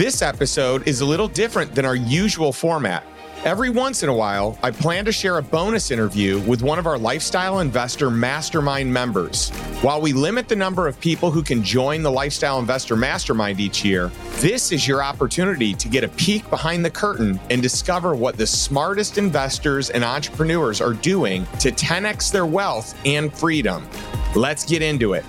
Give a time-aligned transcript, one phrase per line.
[0.00, 3.04] This episode is a little different than our usual format.
[3.44, 6.86] Every once in a while, I plan to share a bonus interview with one of
[6.86, 9.50] our Lifestyle Investor Mastermind members.
[9.82, 13.84] While we limit the number of people who can join the Lifestyle Investor Mastermind each
[13.84, 18.38] year, this is your opportunity to get a peek behind the curtain and discover what
[18.38, 23.86] the smartest investors and entrepreneurs are doing to 10x their wealth and freedom.
[24.34, 25.26] Let's get into it.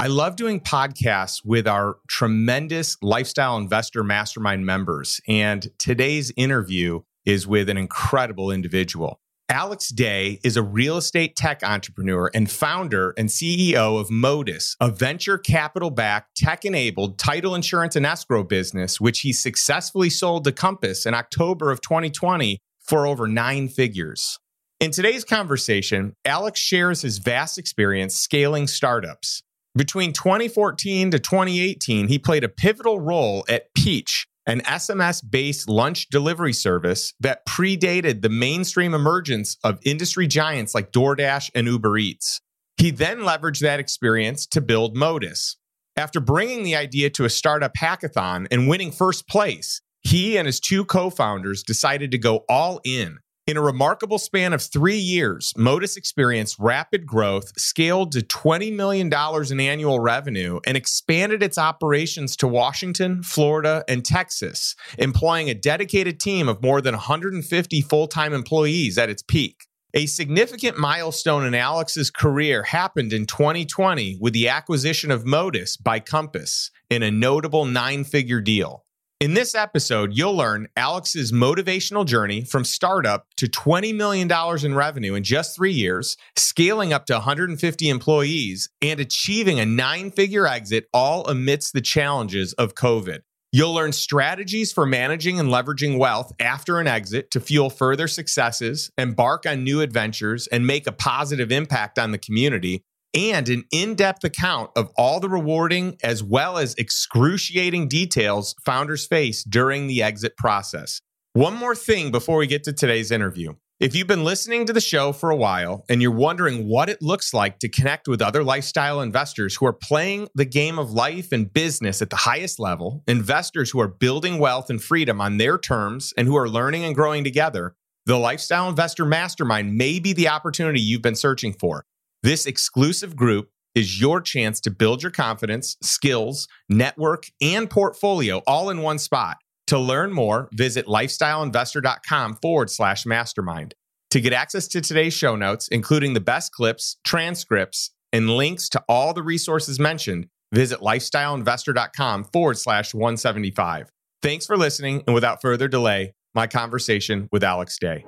[0.00, 5.20] I love doing podcasts with our tremendous lifestyle investor mastermind members.
[5.28, 9.20] And today's interview is with an incredible individual.
[9.50, 14.88] Alex Day is a real estate tech entrepreneur and founder and CEO of Modus, a
[14.90, 20.52] venture capital backed, tech enabled title insurance and escrow business, which he successfully sold to
[20.52, 24.38] Compass in October of 2020 for over nine figures.
[24.80, 29.42] In today's conversation, Alex shares his vast experience scaling startups.
[29.76, 36.08] Between 2014 to 2018, he played a pivotal role at Peach, an SMS based lunch
[36.08, 42.40] delivery service that predated the mainstream emergence of industry giants like DoorDash and Uber Eats.
[42.78, 45.56] He then leveraged that experience to build Modus.
[45.96, 50.58] After bringing the idea to a startup hackathon and winning first place, he and his
[50.58, 55.52] two co founders decided to go all in in a remarkable span of three years,
[55.56, 59.12] Modus experienced rapid growth, scaled to $20 million
[59.50, 66.20] in annual revenue, and expanded its operations to Washington, Florida, and Texas, employing a dedicated
[66.20, 69.66] team of more than 150 full time employees at its peak.
[69.92, 75.98] A significant milestone in Alex's career happened in 2020 with the acquisition of Modus by
[75.98, 78.84] Compass in a notable nine figure deal.
[79.20, 84.30] In this episode, you'll learn Alex's motivational journey from startup to $20 million
[84.64, 90.10] in revenue in just three years, scaling up to 150 employees, and achieving a nine
[90.10, 93.18] figure exit all amidst the challenges of COVID.
[93.52, 98.90] You'll learn strategies for managing and leveraging wealth after an exit to fuel further successes,
[98.96, 102.84] embark on new adventures, and make a positive impact on the community
[103.14, 109.06] and an in depth account of all the rewarding as well as excruciating details founders
[109.06, 111.00] face during the exit process.
[111.32, 113.54] One more thing before we get to today's interview.
[113.80, 117.00] If you've been listening to the show for a while and you're wondering what it
[117.00, 121.32] looks like to connect with other lifestyle investors who are playing the game of life
[121.32, 125.56] and business at the highest level, investors who are building wealth and freedom on their
[125.56, 130.28] terms and who are learning and growing together, the Lifestyle Investor Mastermind may be the
[130.28, 131.86] opportunity you've been searching for.
[132.22, 138.68] This exclusive group is your chance to build your confidence, skills, network, and portfolio all
[138.68, 139.38] in one spot.
[139.68, 143.74] To learn more, visit lifestyleinvestor.com forward slash mastermind.
[144.10, 148.82] To get access to today's show notes, including the best clips, transcripts, and links to
[148.88, 153.90] all the resources mentioned, visit lifestyleinvestor.com forward slash 175.
[154.20, 155.04] Thanks for listening.
[155.06, 158.04] And without further delay, my conversation with Alex Day.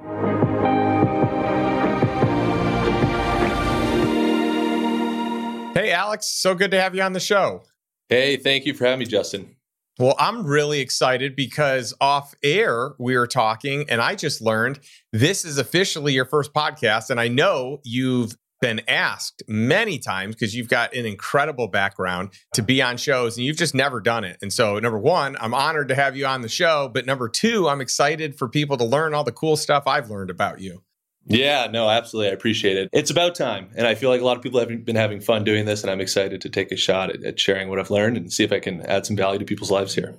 [5.92, 7.62] Alex, so good to have you on the show.
[8.08, 9.56] Hey, thank you for having me, Justin.
[9.98, 14.80] Well, I'm really excited because off air we were talking, and I just learned
[15.12, 17.10] this is officially your first podcast.
[17.10, 22.62] And I know you've been asked many times because you've got an incredible background to
[22.62, 24.38] be on shows and you've just never done it.
[24.40, 26.88] And so, number one, I'm honored to have you on the show.
[26.92, 30.30] But number two, I'm excited for people to learn all the cool stuff I've learned
[30.30, 30.84] about you.
[31.26, 32.30] Yeah, no, absolutely.
[32.30, 32.88] I appreciate it.
[32.92, 33.70] It's about time.
[33.76, 35.90] And I feel like a lot of people have been having fun doing this, and
[35.90, 38.52] I'm excited to take a shot at, at sharing what I've learned and see if
[38.52, 40.16] I can add some value to people's lives here.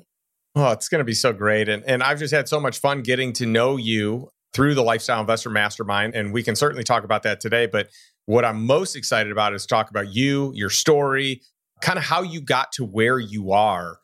[0.55, 1.67] Oh, it's going to be so great.
[1.67, 5.19] And, and I've just had so much fun getting to know you through the Lifestyle
[5.19, 6.13] Investor Mastermind.
[6.13, 7.65] And we can certainly talk about that today.
[7.65, 7.89] But
[8.25, 11.41] what I'm most excited about is talk about you, your story,
[11.81, 13.97] kind of how you got to where you are.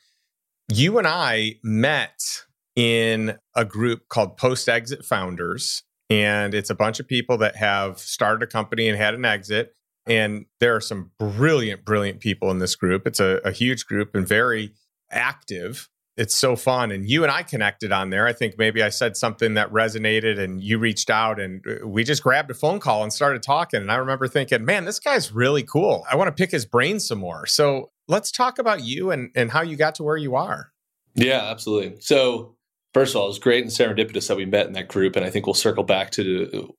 [0.72, 2.46] You and I met
[2.76, 8.00] in a group called Post Exit Founders and it's a bunch of people that have
[8.00, 9.76] started a company and had an exit.
[10.08, 13.06] And there are some brilliant, brilliant people in this group.
[13.06, 14.74] It's a, a huge group and very
[15.12, 15.88] active.
[16.18, 16.92] It's so fun.
[16.92, 18.26] And you and I connected on there.
[18.28, 22.04] I think maybe I said something that resonated and you reached out and uh, we
[22.04, 23.80] just grabbed a phone call and started talking.
[23.80, 26.06] And I remember thinking, man, this guy's really cool.
[26.12, 27.46] I want to pick his brain some more.
[27.46, 30.72] So let's talk about you and, and how you got to where you are.
[31.16, 31.98] Yeah, absolutely.
[32.02, 32.56] So
[32.94, 35.16] first of all, it was great and serendipitous that we met in that group.
[35.16, 36.76] And I think we'll circle back to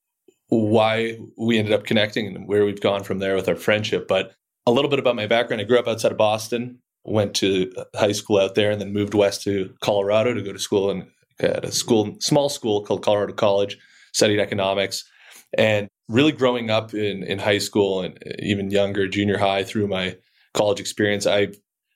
[0.47, 4.07] why we ended up connecting and where we've gone from there with our friendship.
[4.07, 4.33] But
[4.65, 5.61] a little bit about my background.
[5.61, 9.13] I grew up outside of Boston, went to high school out there, and then moved
[9.13, 11.07] west to Colorado to go to school in,
[11.39, 13.77] at a school, small school called Colorado College,
[14.13, 15.05] studied economics.
[15.57, 20.17] And really growing up in, in high school and even younger, junior high through my
[20.53, 21.49] college experience, I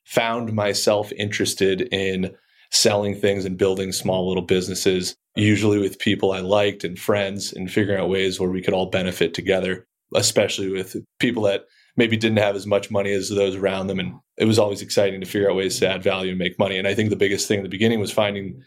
[0.06, 2.36] found myself interested in
[2.76, 7.72] selling things and building small little businesses, usually with people I liked and friends, and
[7.72, 11.66] figuring out ways where we could all benefit together, especially with people that
[11.98, 14.00] maybe didn't have as much money as those around them.
[14.00, 16.78] And it was always exciting to figure out ways to add value and make money.
[16.78, 18.62] And I think the biggest thing in the beginning was finding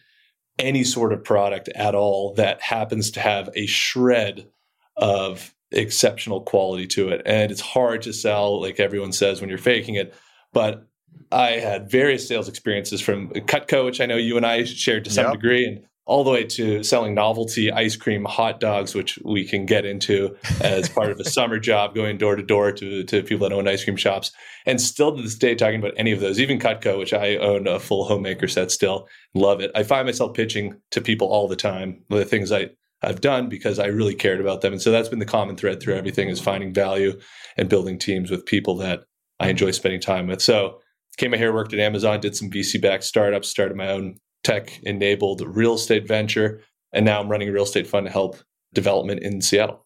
[0.59, 4.49] any sort of product at all that happens to have a shred
[4.97, 7.21] of exceptional quality to it.
[7.27, 10.15] And it's hard to sell, like everyone says, when you're faking it.
[10.55, 10.88] But
[11.33, 15.11] I had various sales experiences from Cutco, which I know you and I shared to
[15.11, 15.35] some yep.
[15.35, 19.67] degree, and all the way to selling novelty ice cream hot dogs, which we can
[19.67, 23.47] get into as part of a summer job, going door to door to to people
[23.49, 24.33] that own ice cream shops,
[24.67, 27.69] and still to this day talking about any of those, even Cutco, which I own
[27.69, 29.71] a full homemaker set still, love it.
[29.75, 32.71] I find myself pitching to people all the time the things I
[33.03, 35.81] I've done because I really cared about them, and so that's been the common thread
[35.81, 37.21] through everything is finding value
[37.57, 39.05] and building teams with people that
[39.39, 40.41] I enjoy spending time with.
[40.41, 40.81] So
[41.19, 45.43] came here, worked at Amazon, did some VC backed startups, started my own tech enabled
[45.43, 46.63] real estate venture.
[46.93, 48.39] And now I'm running a real estate fund to help
[48.73, 49.85] development in Seattle.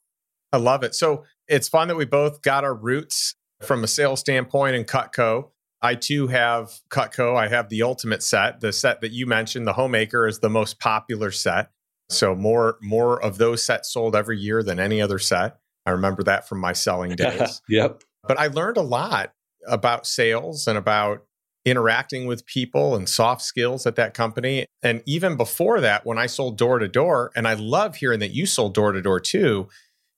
[0.52, 0.94] I love it.
[0.94, 5.50] So it's fun that we both got our roots from a sales standpoint in Cutco.
[5.80, 7.36] I too have Cutco.
[7.36, 8.60] I have the ultimate set.
[8.60, 11.70] The set that you mentioned, the Homemaker, is the most popular set.
[12.08, 15.56] So more more of those sets sold every year than any other set.
[15.86, 17.62] I remember that from my selling days.
[17.68, 18.02] yep.
[18.28, 19.32] But I learned a lot
[19.66, 21.24] about sales and about
[21.64, 24.66] interacting with people and soft skills at that company.
[24.82, 28.34] And even before that, when I sold door to door, and I love hearing that
[28.34, 29.68] you sold door to door too,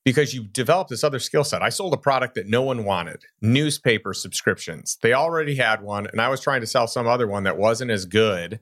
[0.04, 1.62] because you developed this other skill set.
[1.62, 4.98] I sold a product that no one wanted newspaper subscriptions.
[5.02, 7.90] They already had one, and I was trying to sell some other one that wasn't
[7.90, 8.60] as good.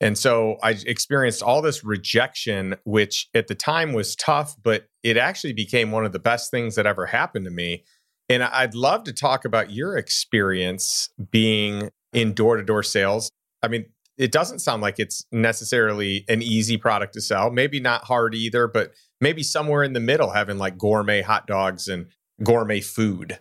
[0.00, 5.16] And so I experienced all this rejection, which at the time was tough, but it
[5.16, 7.84] actually became one of the best things that ever happened to me.
[8.32, 13.30] And I'd love to talk about your experience being in door to door sales.
[13.62, 13.84] I mean,
[14.16, 17.50] it doesn't sound like it's necessarily an easy product to sell.
[17.50, 21.88] Maybe not hard either, but maybe somewhere in the middle, having like gourmet hot dogs
[21.88, 22.06] and
[22.42, 23.38] gourmet food.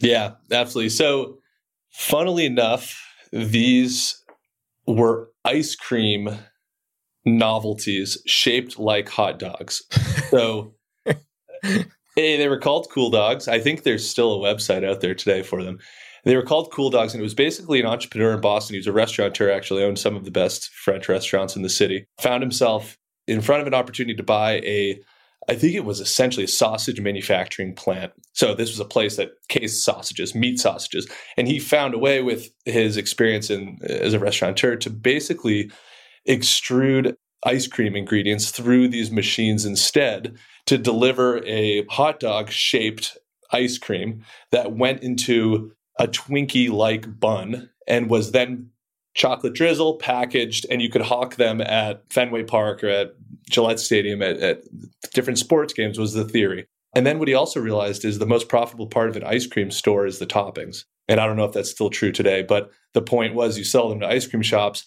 [0.00, 0.90] Yeah, absolutely.
[0.90, 1.38] So,
[1.90, 3.00] funnily enough,
[3.32, 4.24] these
[4.88, 6.30] were ice cream
[7.24, 9.82] novelties shaped like hot dogs.
[10.30, 10.74] So,
[12.16, 13.46] hey, they were called Cool Dogs.
[13.46, 15.78] I think there's still a website out there today for them.
[16.24, 18.74] They were called Cool Dogs, and it was basically an entrepreneur in Boston.
[18.74, 22.06] He was a restaurateur, actually owned some of the best French restaurants in the city.
[22.20, 22.98] Found himself
[23.28, 24.98] in front of an opportunity to buy a,
[25.48, 28.12] I think it was essentially a sausage manufacturing plant.
[28.32, 32.22] So this was a place that cased sausages, meat sausages, and he found a way
[32.22, 35.70] with his experience in as a restaurateur to basically
[36.28, 37.14] extrude
[37.44, 40.36] ice cream ingredients through these machines instead
[40.66, 43.16] to deliver a hot dog shaped
[43.52, 48.70] ice cream that went into a Twinkie like bun and was then
[49.14, 53.14] chocolate drizzle packaged, and you could hawk them at Fenway Park or at
[53.48, 54.62] Gillette Stadium at, at
[55.14, 56.66] different sports games, was the theory.
[56.94, 59.70] And then what he also realized is the most profitable part of an ice cream
[59.70, 60.84] store is the toppings.
[61.08, 63.88] And I don't know if that's still true today, but the point was you sell
[63.88, 64.84] them to ice cream shops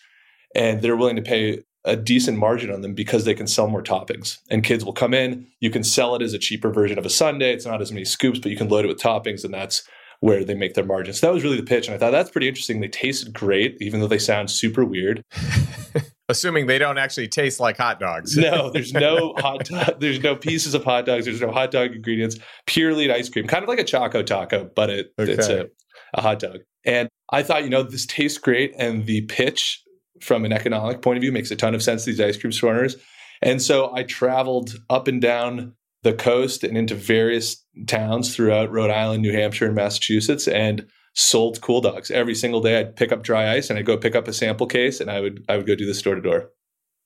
[0.55, 3.83] and they're willing to pay a decent margin on them because they can sell more
[3.83, 4.39] toppings.
[4.49, 7.09] And kids will come in, you can sell it as a cheaper version of a
[7.09, 7.53] sundae.
[7.53, 9.83] It's not as many scoops, but you can load it with toppings and that's
[10.19, 11.19] where they make their margins.
[11.19, 11.87] So that was really the pitch.
[11.87, 12.81] And I thought that's pretty interesting.
[12.81, 15.23] They tasted great, even though they sound super weird.
[16.29, 18.37] Assuming they don't actually taste like hot dogs.
[18.37, 21.93] no, there's no hot dog, there's no pieces of hot dogs, there's no hot dog
[21.93, 25.31] ingredients, purely an ice cream, kind of like a Choco Taco, but it, okay.
[25.31, 25.69] it's a,
[26.13, 26.59] a hot dog.
[26.85, 28.73] And I thought, you know, this tastes great.
[28.77, 29.83] And the pitch
[30.21, 32.73] from an economic point of view makes a ton of sense these ice cream store
[32.73, 32.95] owners.
[33.41, 35.73] And so I traveled up and down
[36.03, 41.61] the coast and into various towns throughout Rhode Island, New Hampshire, and Massachusetts, and sold
[41.61, 42.79] cool dogs every single day.
[42.79, 45.19] I'd pick up dry ice and I'd go pick up a sample case, and I
[45.19, 46.49] would I would go do this door to door.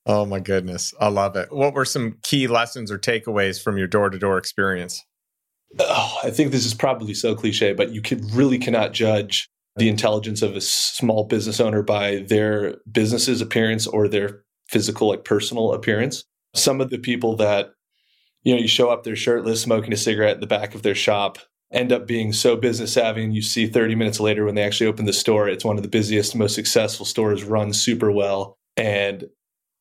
[0.06, 1.52] Oh my goodness, I love it.
[1.52, 5.02] What were some key lessons or takeaways from your door to door experience?
[5.80, 9.90] Oh, I think this is probably so cliche, but you could really cannot judge the
[9.90, 15.74] intelligence of a small business owner by their business's appearance or their physical, like personal
[15.74, 16.24] appearance.
[16.56, 17.74] Some of the people that
[18.44, 20.96] you know, you show up there shirtless, smoking a cigarette in the back of their
[20.96, 21.38] shop,
[21.72, 24.88] end up being so business savvy, and you see 30 minutes later when they actually
[24.88, 29.26] open the store, it's one of the busiest, most successful stores, run super well, and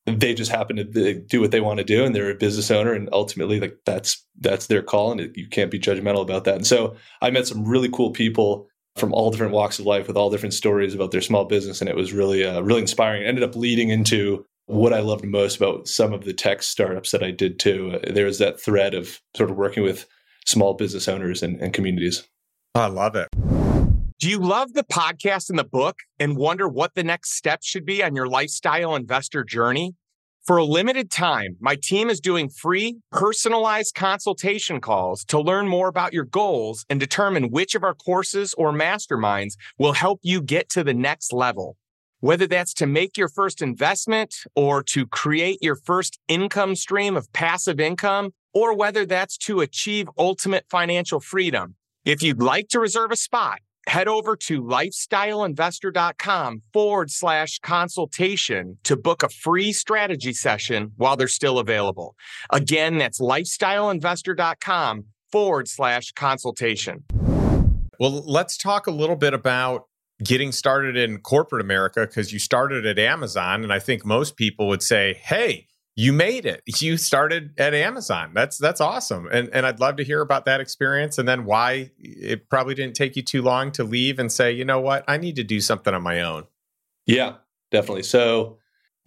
[0.05, 2.93] they just happen to do what they want to do, and they're a business owner,
[2.93, 6.55] and ultimately, like that's that's their call, and you can't be judgmental about that.
[6.55, 10.17] And so, I met some really cool people from all different walks of life with
[10.17, 13.23] all different stories about their small business, and it was really uh, really inspiring.
[13.23, 17.11] It ended up leading into what I loved most about some of the tech startups
[17.11, 17.99] that I did too.
[18.03, 20.05] Uh, there was that thread of sort of working with
[20.45, 22.27] small business owners and, and communities.
[22.75, 23.29] I love it.
[24.19, 27.85] Do you love the podcast and the book and wonder what the next step should
[27.85, 29.95] be on your lifestyle investor journey?
[30.45, 35.87] For a limited time, my team is doing free, personalized consultation calls to learn more
[35.87, 40.67] about your goals and determine which of our courses or masterminds will help you get
[40.71, 41.77] to the next level.
[42.19, 47.31] Whether that's to make your first investment or to create your first income stream of
[47.31, 51.75] passive income, or whether that's to achieve ultimate financial freedom.
[52.03, 58.95] If you'd like to reserve a spot, head over to lifestyleinvestor.com forward slash consultation to
[58.95, 62.15] book a free strategy session while they're still available.
[62.51, 67.03] Again, that's lifestyleinvestor.com forward slash consultation.
[67.99, 69.87] Well, let's talk a little bit about
[70.23, 73.63] getting started in corporate America because you started at Amazon.
[73.63, 76.63] And I think most people would say, hey, you made it.
[76.65, 78.31] You started at Amazon.
[78.33, 79.27] That's that's awesome.
[79.31, 82.95] And and I'd love to hear about that experience and then why it probably didn't
[82.95, 85.61] take you too long to leave and say, you know what, I need to do
[85.61, 86.45] something on my own.
[87.05, 87.35] Yeah,
[87.71, 88.03] definitely.
[88.03, 88.57] So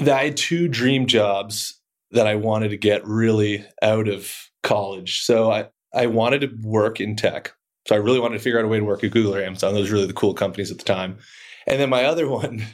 [0.01, 1.81] I had two dream jobs
[2.13, 5.23] that I wanted to get really out of college.
[5.23, 7.53] So I, I wanted to work in tech.
[7.89, 9.75] So I really wanted to figure out a way to work at Google or Amazon.
[9.75, 11.19] Those were really the cool companies at the time.
[11.67, 12.65] And then my other one,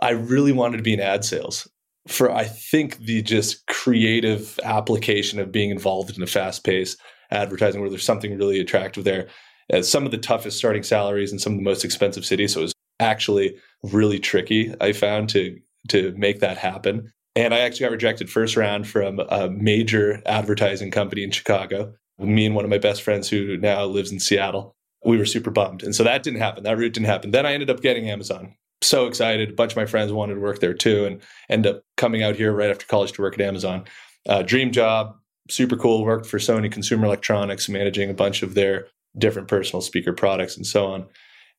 [0.00, 1.68] I really wanted to be in ad sales
[2.08, 7.00] for I think the just creative application of being involved in a fast paced
[7.30, 9.28] advertising where there's something really attractive there.
[9.70, 12.54] As uh, some of the toughest starting salaries in some of the most expensive cities.
[12.54, 17.12] So it was actually really tricky, I found, to to make that happen.
[17.36, 22.46] And I actually got rejected first round from a major advertising company in Chicago me
[22.46, 24.74] and one of my best friends who now lives in Seattle,
[25.04, 25.82] we were super bummed.
[25.82, 26.64] And so that didn't happen.
[26.64, 27.30] That route didn't happen.
[27.30, 28.54] Then I ended up getting Amazon.
[28.80, 29.50] So excited.
[29.50, 32.36] A bunch of my friends wanted to work there too and end up coming out
[32.36, 33.84] here right after college to work at Amazon.
[34.28, 35.16] Uh, dream job,
[35.50, 36.04] super cool.
[36.04, 40.66] Worked for Sony Consumer Electronics, managing a bunch of their different personal speaker products and
[40.66, 41.06] so on.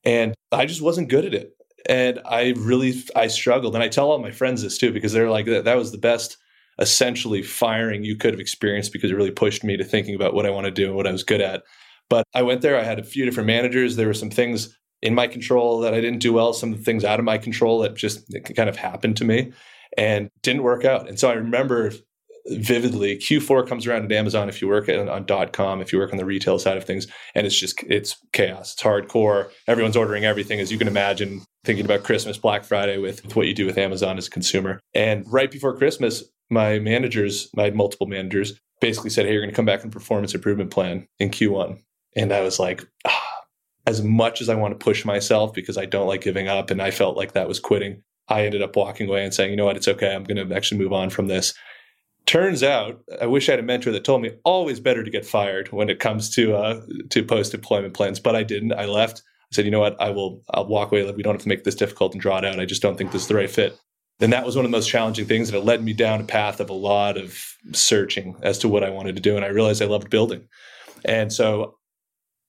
[0.05, 1.51] And I just wasn't good at it.
[1.87, 3.75] And I really, I struggled.
[3.75, 5.97] And I tell all my friends this too, because they're like, that, that was the
[5.97, 6.37] best
[6.79, 10.45] essentially firing you could have experienced because it really pushed me to thinking about what
[10.45, 11.63] I want to do and what I was good at.
[12.09, 13.95] But I went there, I had a few different managers.
[13.95, 16.83] There were some things in my control that I didn't do well, some of the
[16.83, 19.51] things out of my control that just kind of happened to me
[19.97, 21.07] and didn't work out.
[21.07, 21.91] And so I remember
[22.51, 26.11] vividly q4 comes around at amazon if you work at, on com if you work
[26.11, 30.23] on the retail side of things and it's just it's chaos it's hardcore everyone's ordering
[30.23, 33.67] everything as you can imagine thinking about christmas black friday with, with what you do
[33.67, 39.09] with amazon as a consumer and right before christmas my managers, my multiple managers, basically
[39.09, 41.79] said, Hey, you're going to come back on performance improvement plan in Q1.
[42.15, 43.18] And I was like, ah,
[43.85, 46.81] as much as I want to push myself because I don't like giving up, and
[46.81, 49.65] I felt like that was quitting, I ended up walking away and saying, you know
[49.65, 50.13] what, it's okay.
[50.13, 51.53] I'm going to actually move on from this.
[52.25, 55.25] Turns out, I wish I had a mentor that told me always better to get
[55.25, 58.73] fired when it comes to uh, to post employment plans, but I didn't.
[58.73, 59.23] I left.
[59.51, 60.43] I said, you know what, I will.
[60.51, 61.09] I'll walk away.
[61.11, 62.59] We don't have to make this difficult and draw it out.
[62.59, 63.79] I just don't think this is the right fit
[64.19, 66.25] then that was one of the most challenging things and it led me down a
[66.25, 69.47] path of a lot of searching as to what i wanted to do and i
[69.47, 70.47] realized i loved building
[71.05, 71.77] and so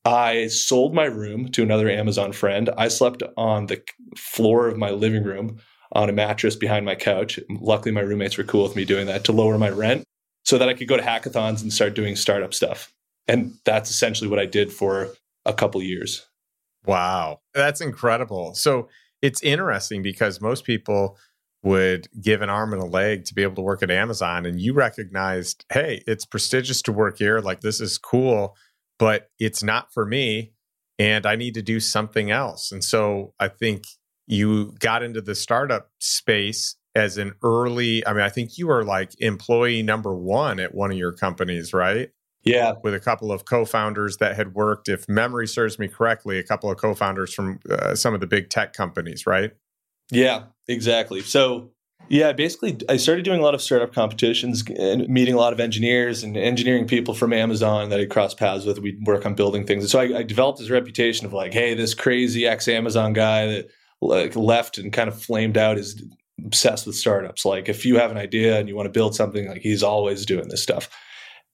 [0.04, 2.70] i sold my room to another amazon friend.
[2.76, 3.82] I slept on the
[4.16, 5.58] floor of my living room
[5.92, 7.40] on a mattress behind my couch.
[7.48, 10.04] Luckily my roommates were cool with me doing that to lower my rent
[10.44, 12.92] so that i could go to hackathons and start doing startup stuff.
[13.28, 15.10] And that's essentially what i did for
[15.44, 16.26] a couple years.
[16.86, 17.40] Wow.
[17.54, 18.54] That's incredible.
[18.54, 18.88] So
[19.22, 21.18] it's interesting because most people
[21.62, 24.46] would give an arm and a leg to be able to work at Amazon.
[24.46, 27.40] And you recognized, hey, it's prestigious to work here.
[27.40, 28.56] Like, this is cool,
[29.00, 30.52] but it's not for me.
[30.98, 32.70] And I need to do something else.
[32.70, 33.84] And so I think
[34.26, 38.84] you got into the startup space as an early, I mean, I think you were
[38.84, 42.10] like employee number one at one of your companies, right?
[42.44, 42.74] Yeah.
[42.84, 46.42] With a couple of co founders that had worked, if memory serves me correctly, a
[46.42, 49.52] couple of co founders from uh, some of the big tech companies, right?
[50.10, 51.22] Yeah, exactly.
[51.22, 51.70] So,
[52.10, 55.60] yeah, basically, I started doing a lot of startup competitions and meeting a lot of
[55.60, 58.80] engineers and engineering people from Amazon that I crossed paths with.
[58.80, 59.84] We'd work on building things.
[59.84, 63.46] And so I, I developed this reputation of like, hey, this crazy ex Amazon guy
[63.46, 63.68] that
[64.00, 66.02] like left and kind of flamed out is
[66.44, 67.44] obsessed with startups.
[67.44, 70.26] Like, if you have an idea and you want to build something, like he's always
[70.26, 70.90] doing this stuff.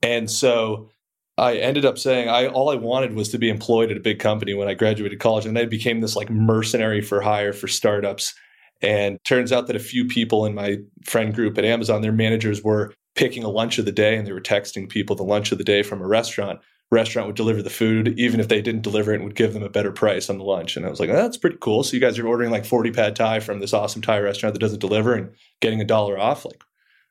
[0.02, 0.88] And so
[1.36, 4.20] I ended up saying I all I wanted was to be employed at a big
[4.20, 8.34] company when I graduated college, and I became this like mercenary for hire for startups
[8.82, 12.62] and turns out that a few people in my friend group at Amazon, their managers
[12.62, 15.58] were picking a lunch of the day and they were texting people the lunch of
[15.58, 19.12] the day from a restaurant restaurant would deliver the food, even if they didn't deliver
[19.12, 20.76] it, and would give them a better price on the lunch.
[20.76, 21.82] And I was like, oh, that's pretty cool.
[21.82, 24.60] So you guys are ordering like 40 pad thai from this awesome Thai restaurant that
[24.60, 25.30] doesn't deliver and
[25.60, 26.44] getting a dollar off.
[26.44, 26.62] Like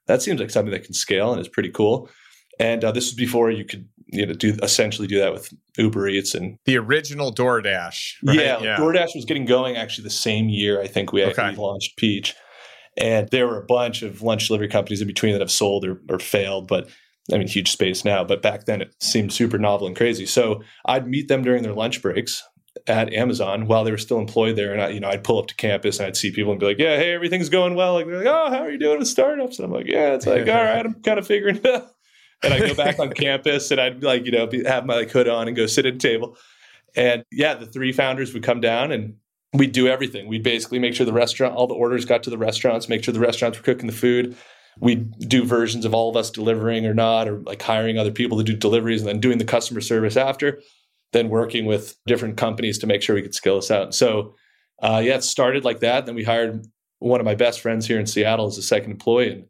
[0.08, 2.10] that seems like something that can scale and is pretty cool.
[2.60, 6.08] And uh, this was before you could you know do essentially do that with Uber
[6.08, 8.16] Eats and the original DoorDash.
[8.24, 8.38] Right?
[8.38, 10.82] Yeah, yeah, DoorDash was getting going actually the same year.
[10.82, 11.56] I think we okay.
[11.56, 12.36] launched Peach,
[12.98, 16.02] and there were a bunch of lunch delivery companies in between that have sold or,
[16.10, 16.90] or failed, but
[17.34, 20.26] I mean, huge space now, but back then it seemed super novel and crazy.
[20.26, 22.44] So I'd meet them during their lunch breaks
[22.88, 24.74] at Amazon while they were still employed there.
[24.74, 26.68] And I, you know, I'd pull up to campus and I'd see people and be
[26.68, 27.94] like, yeah, hey, everything's going well.
[27.94, 29.58] Like, they're like, oh, how are you doing with startups?
[29.58, 31.95] And I'm like, yeah, it's like, all right, I'm kind of figuring it out.
[32.46, 35.12] And I'd go back on campus and I'd like, you know, be, have my like
[35.12, 36.38] hood on and go sit at a table.
[36.96, 39.16] And yeah, the three founders would come down and
[39.54, 40.28] we'd do everything.
[40.28, 43.14] We'd basically make sure the restaurant, all the orders got to the restaurants, make sure
[43.14, 44.38] the restaurants were cooking the food
[44.80, 48.38] We'd do versions of all of us delivering or not, or like hiring other people
[48.38, 50.62] to do deliveries and then doing the customer service after,
[51.14, 53.96] then working with different companies to make sure we could scale this out.
[53.96, 54.36] So,
[54.82, 56.06] uh, yeah, it started like that.
[56.06, 56.66] Then we hired
[57.00, 59.46] one of my best friends here in Seattle as a second employee, and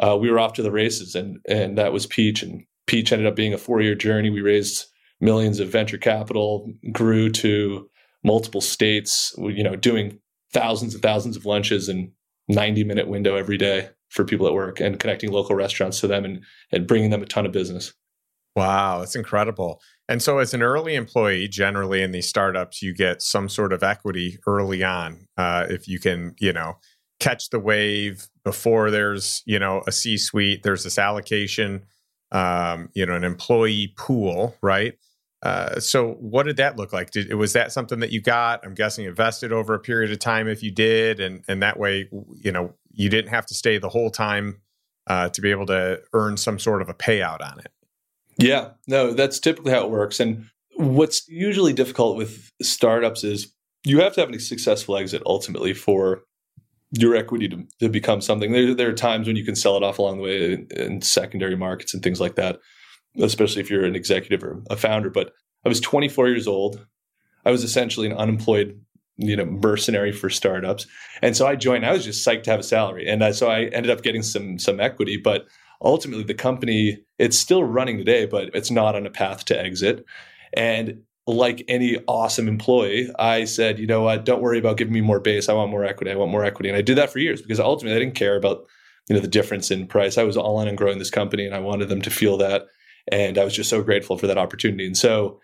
[0.00, 1.14] uh, we were off to the races.
[1.14, 2.42] And and that was Peach.
[2.42, 4.30] And Peach ended up being a four year journey.
[4.30, 4.86] We raised
[5.20, 7.88] millions of venture capital, grew to
[8.24, 9.34] multiple states.
[9.38, 10.18] You know, doing
[10.52, 12.10] thousands and thousands of lunches and
[12.48, 16.24] 90 minute window every day for people at work and connecting local restaurants to them
[16.24, 16.42] and,
[16.72, 17.92] and bringing them a ton of business.
[18.56, 19.80] Wow, that's incredible.
[20.08, 23.84] And so, as an early employee, generally in these startups, you get some sort of
[23.84, 25.28] equity early on.
[25.36, 26.74] Uh, if you can, you know,
[27.20, 31.84] catch the wave before there's, you know, a C suite, there's this allocation,
[32.32, 34.94] um, you know, an employee pool, right?
[35.42, 37.10] Uh, so, what did that look like?
[37.12, 38.64] Did, was that something that you got?
[38.64, 42.10] I'm guessing invested over a period of time if you did, and and that way,
[42.42, 44.60] you know, you didn't have to stay the whole time
[45.06, 47.72] uh, to be able to earn some sort of a payout on it.
[48.36, 50.20] Yeah, no, that's typically how it works.
[50.20, 50.46] And
[50.76, 56.22] what's usually difficult with startups is you have to have a successful exit ultimately for
[56.92, 58.52] your equity to, to become something.
[58.52, 61.02] There, there, are times when you can sell it off along the way in, in
[61.02, 62.58] secondary markets and things like that,
[63.20, 65.10] especially if you're an executive or a founder.
[65.10, 65.32] But
[65.64, 66.84] I was 24 years old.
[67.44, 68.80] I was essentially an unemployed
[69.20, 70.86] you know mercenary for startups
[71.20, 73.50] and so i joined i was just psyched to have a salary and I, so
[73.50, 75.46] i ended up getting some some equity but
[75.82, 80.06] ultimately the company it's still running today but it's not on a path to exit
[80.54, 85.00] and like any awesome employee i said you know what don't worry about giving me
[85.00, 87.18] more base i want more equity i want more equity and i did that for
[87.18, 88.64] years because ultimately i didn't care about
[89.08, 91.54] you know the difference in price i was all in on growing this company and
[91.54, 92.66] i wanted them to feel that
[93.10, 95.40] and i was just so grateful for that opportunity and so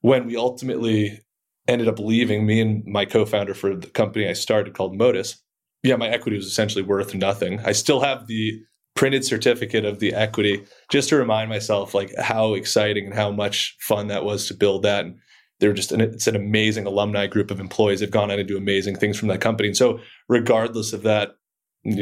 [0.00, 1.20] when we ultimately
[1.68, 5.40] ended up leaving me and my co-founder for the company I started called Modus.
[5.82, 7.60] Yeah, my equity was essentially worth nothing.
[7.60, 8.62] I still have the
[8.94, 13.76] printed certificate of the equity just to remind myself like how exciting and how much
[13.80, 15.04] fun that was to build that.
[15.04, 15.18] And
[15.60, 18.00] they're just an, it's an amazing alumni group of employees.
[18.00, 19.68] They've gone on to do amazing things from that company.
[19.68, 21.36] And so regardless of that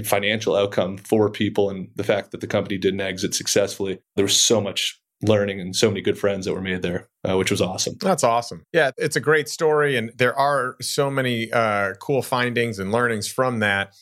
[0.05, 4.41] financial outcome for people and the fact that the company didn't exit successfully, there was
[4.41, 7.61] so much learning and so many good friends that were made there, uh, which was
[7.61, 7.97] awesome.
[8.01, 8.65] That's awesome.
[8.73, 13.29] Yeah, it's a great story, and there are so many uh, cool findings and learnings
[13.29, 13.95] from that.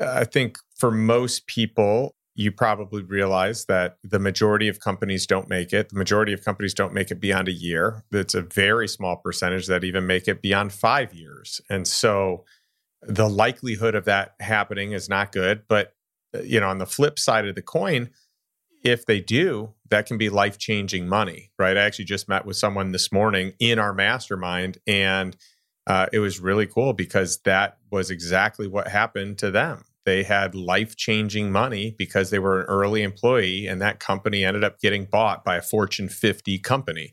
[0.00, 5.48] Uh, I think for most people, you probably realize that the majority of companies don't
[5.48, 5.88] make it.
[5.88, 8.04] The majority of companies don't make it beyond a year.
[8.12, 11.60] It's a very small percentage that even make it beyond five years.
[11.68, 12.44] And so
[13.02, 15.62] the likelihood of that happening is not good.
[15.66, 15.94] But,
[16.32, 18.10] uh, you know, on the flip side of the coin,
[18.84, 21.76] if they do, that can be life changing money, right?
[21.76, 25.36] I actually just met with someone this morning in our mastermind, and
[25.88, 29.82] uh, it was really cool because that was exactly what happened to them.
[30.08, 34.64] They had life changing money because they were an early employee, and that company ended
[34.64, 37.12] up getting bought by a Fortune 50 company.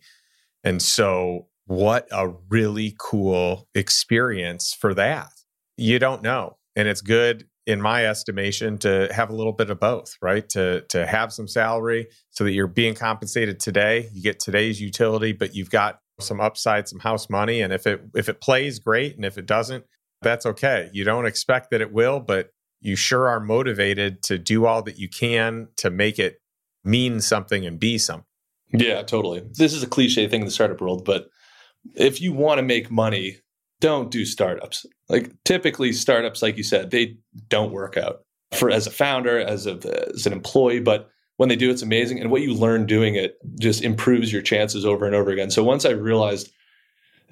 [0.64, 5.34] And so, what a really cool experience for that.
[5.76, 6.56] You don't know.
[6.78, 10.86] And it's good in my estimation to have a little bit of both right to
[10.88, 15.56] to have some salary so that you're being compensated today you get today's utility but
[15.56, 19.26] you've got some upside some house money and if it if it plays great and
[19.26, 19.84] if it doesn't
[20.22, 22.52] that's okay you don't expect that it will but
[22.86, 26.42] you sure are motivated to do all that you can to make it
[26.84, 28.26] mean something and be something
[28.72, 31.30] yeah totally this is a cliche thing in the startup world but
[31.96, 33.38] if you want to make money
[33.80, 34.86] don't do startups.
[35.10, 37.18] Like typically startups, like you said, they
[37.50, 38.22] don't work out
[38.54, 39.80] for as a founder, as a
[40.14, 42.20] as an employee, but when they do, it's amazing.
[42.20, 45.52] And what you learn doing it just improves your chances over and over again.
[45.52, 46.50] So once I realized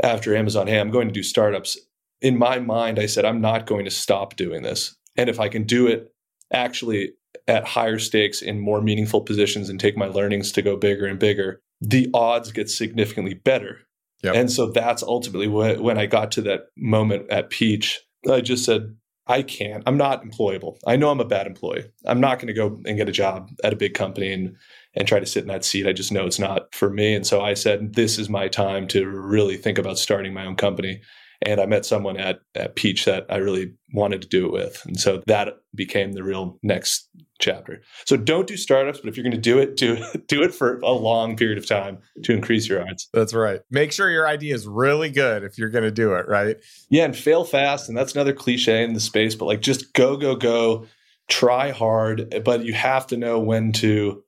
[0.03, 1.77] after Amazon, hey, I'm going to do startups,
[2.21, 4.95] in my mind, I said, I'm not going to stop doing this.
[5.15, 6.11] And if I can do it
[6.51, 7.13] actually
[7.47, 11.19] at higher stakes in more meaningful positions and take my learnings to go bigger and
[11.19, 13.79] bigger, the odds get significantly better.
[14.23, 14.35] Yep.
[14.35, 18.95] And so that's ultimately when I got to that moment at Peach, I just said,
[19.27, 19.83] I can't.
[19.85, 20.77] I'm not employable.
[20.85, 21.85] I know I'm a bad employee.
[22.05, 24.55] I'm not going to go and get a job at a big company and
[24.95, 25.87] and try to sit in that seat.
[25.87, 27.15] I just know it's not for me.
[27.15, 30.55] And so I said, this is my time to really think about starting my own
[30.55, 31.01] company.
[31.45, 34.83] And I met someone at, at Peach that I really wanted to do it with.
[34.85, 37.81] And so that became the real next chapter.
[38.05, 40.79] So don't do startups, but if you're going to do it, do, do it for
[40.79, 43.09] a long period of time to increase your odds.
[43.13, 43.61] That's right.
[43.69, 46.57] Make sure your idea is really good if you're going to do it, right?
[46.89, 47.89] Yeah, and fail fast.
[47.89, 50.87] And that's another cliche in the space, but like just go, go, go,
[51.27, 54.23] try hard, but you have to know when to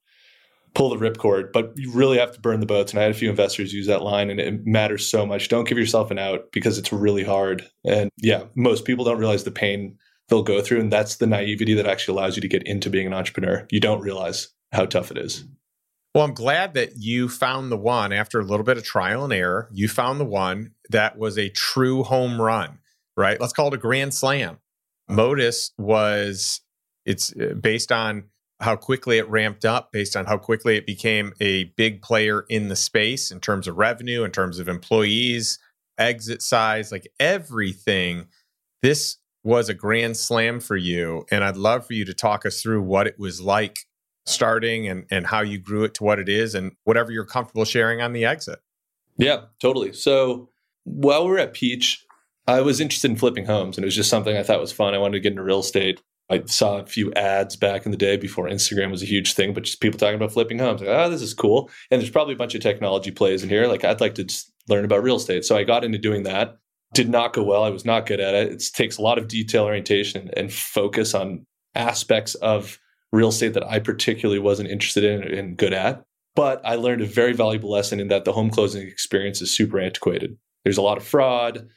[0.76, 2.92] pull the ripcord, but you really have to burn the boats.
[2.92, 5.48] And I had a few investors use that line, and it matters so much.
[5.48, 7.66] Don't give yourself an out because it's really hard.
[7.84, 10.82] And yeah, most people don't realize the pain they'll go through.
[10.82, 13.66] And that's the naivety that actually allows you to get into being an entrepreneur.
[13.72, 15.46] You don't realize how tough it is.
[16.14, 19.34] Well, I'm glad that you found the one after a little bit of trial and
[19.34, 19.70] error.
[19.74, 22.80] You found the one that was a true home run,
[23.18, 23.40] right?
[23.40, 24.60] Let's call it a grand slam.
[25.10, 26.62] Modus was,
[27.06, 28.26] it's uh, based on
[28.62, 32.70] how quickly it ramped up based on how quickly it became a big player in
[32.70, 35.60] the space in terms of revenue, in terms of employees,
[35.98, 38.28] exit size, like everything.
[38.82, 41.26] This was a grand slam for you.
[41.32, 43.78] And I'd love for you to talk us through what it was like
[44.26, 47.66] starting and, and how you grew it to what it is and whatever you're comfortable
[47.66, 48.60] sharing on the exit.
[49.18, 49.94] Yeah, totally.
[49.94, 50.50] So
[50.84, 52.04] while we were at Peach,
[52.48, 54.94] I was interested in flipping homes and it was just something I thought was fun.
[54.94, 56.02] I wanted to get into real estate.
[56.30, 59.54] I saw a few ads back in the day before Instagram was a huge thing,
[59.54, 60.82] but just people talking about flipping homes.
[60.82, 61.70] Like, oh, this is cool.
[61.92, 63.68] And there's probably a bunch of technology plays in here.
[63.68, 64.28] Like, I'd like to
[64.68, 65.46] learn about real estate.
[65.46, 66.58] So I got into doing that.
[66.94, 67.64] Did not go well.
[67.64, 68.54] I was not good at it.
[68.54, 72.80] It takes a lot of detail orientation and focus on aspects of
[73.12, 76.04] real estate that I particularly wasn't interested in and good at.
[76.36, 79.80] But I learned a very valuable lesson in that the home closing experience is super
[79.80, 80.38] antiquated.
[80.64, 81.68] There's a lot of fraud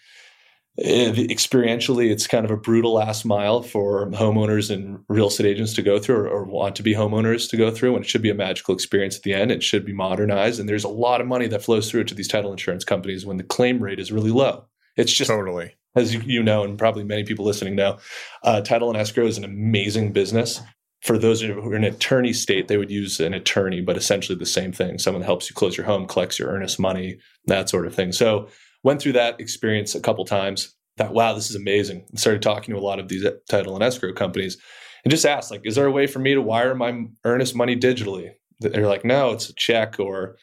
[0.84, 5.82] experientially, it's kind of a brutal last mile for homeowners and real estate agents to
[5.82, 7.96] go through or, or, want to be homeowners to go through.
[7.96, 9.50] And it should be a magical experience at the end.
[9.50, 10.60] It should be modernized.
[10.60, 13.38] And there's a lot of money that flows through to these title insurance companies when
[13.38, 14.66] the claim rate is really low.
[14.96, 15.74] It's just totally.
[15.96, 17.98] As you know, and probably many people listening know,
[18.44, 20.60] uh, title and escrow is an amazing business.
[21.02, 24.38] For those who are in an attorney state, they would use an attorney, but essentially
[24.38, 24.98] the same thing.
[24.98, 28.12] Someone helps you close your home, collects your earnest money, that sort of thing.
[28.12, 28.48] So
[28.82, 32.74] went through that experience a couple times thought wow this is amazing and started talking
[32.74, 34.58] to a lot of these title and escrow companies
[35.04, 37.76] and just asked like is there a way for me to wire my earnest money
[37.76, 38.30] digitally?
[38.60, 40.36] They're like no it's a check or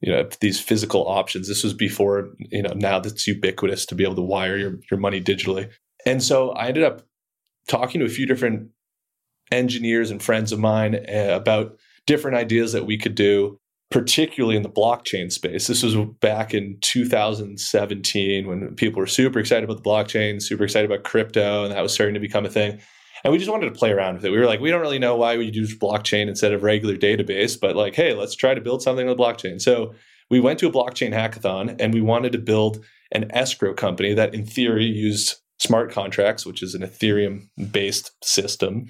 [0.00, 1.48] you know these physical options.
[1.48, 4.98] This was before you know now that's ubiquitous to be able to wire your, your
[4.98, 5.70] money digitally.
[6.06, 7.02] And so i ended up
[7.68, 8.70] talking to a few different
[9.52, 13.60] engineers and friends of mine uh, about different ideas that we could do
[13.90, 15.66] particularly in the blockchain space.
[15.66, 20.90] This was back in 2017 when people were super excited about the blockchain, super excited
[20.90, 22.80] about crypto, and that was starting to become a thing.
[23.24, 24.30] And we just wanted to play around with it.
[24.30, 27.58] We were like, we don't really know why we use blockchain instead of regular database,
[27.60, 29.60] but like, hey, let's try to build something with blockchain.
[29.60, 29.94] So
[30.30, 34.34] we went to a blockchain hackathon and we wanted to build an escrow company that,
[34.34, 38.86] in theory, used smart contracts, which is an Ethereum based system,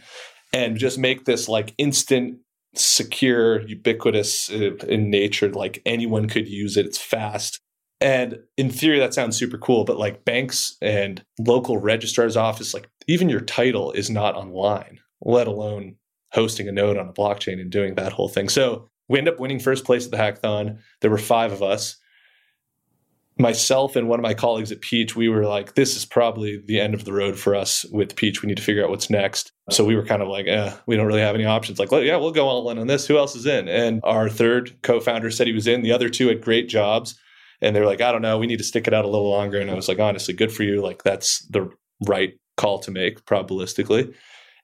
[0.52, 2.38] and just make this like instant
[2.74, 5.50] secure, ubiquitous uh, in nature.
[5.50, 6.86] Like anyone could use it.
[6.86, 7.60] It's fast.
[8.00, 9.84] And in theory, that sounds super cool.
[9.84, 15.46] But like banks and local registrar's office, like even your title is not online, let
[15.46, 15.96] alone
[16.32, 18.48] hosting a node on a blockchain and doing that whole thing.
[18.48, 20.78] So we end up winning first place at the hackathon.
[21.00, 21.96] There were five of us
[23.40, 26.80] myself and one of my colleagues at Peach, we were like, this is probably the
[26.80, 28.42] end of the road for us with Peach.
[28.42, 29.52] We need to figure out what's next.
[29.70, 31.78] So we were kind of like, eh, we don't really have any options.
[31.78, 33.06] Like, yeah, we'll go all in on this.
[33.06, 33.68] Who else is in?
[33.68, 35.82] And our third co founder said he was in.
[35.82, 37.18] The other two had great jobs.
[37.62, 39.30] And they were like, I don't know, we need to stick it out a little
[39.30, 39.58] longer.
[39.58, 40.80] And I was like, honestly, good for you.
[40.80, 41.68] Like, that's the
[42.06, 44.14] right call to make probabilistically.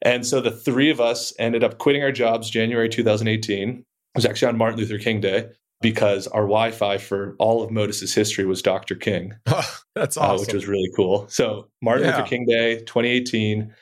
[0.03, 3.69] And so the three of us ended up quitting our jobs January 2018.
[3.69, 3.85] It
[4.15, 5.49] was actually on Martin Luther King Day
[5.81, 8.95] because our Wi-Fi for all of Modus's history was Dr.
[8.95, 9.35] King.
[9.95, 10.37] that's awesome.
[10.37, 11.27] Uh, which was really cool.
[11.29, 12.17] So Martin yeah.
[12.17, 13.75] Luther King Day, 2018,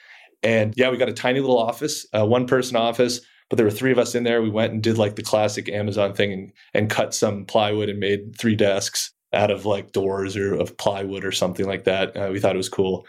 [0.43, 3.93] and yeah, we got a tiny little office, a one-person office, but there were three
[3.93, 4.43] of us in there.
[4.43, 7.99] We went and did like the classic Amazon thing and, and cut some plywood and
[7.99, 12.17] made three desks out of like doors or of plywood or something like that.
[12.17, 13.07] Uh, we thought it was cool.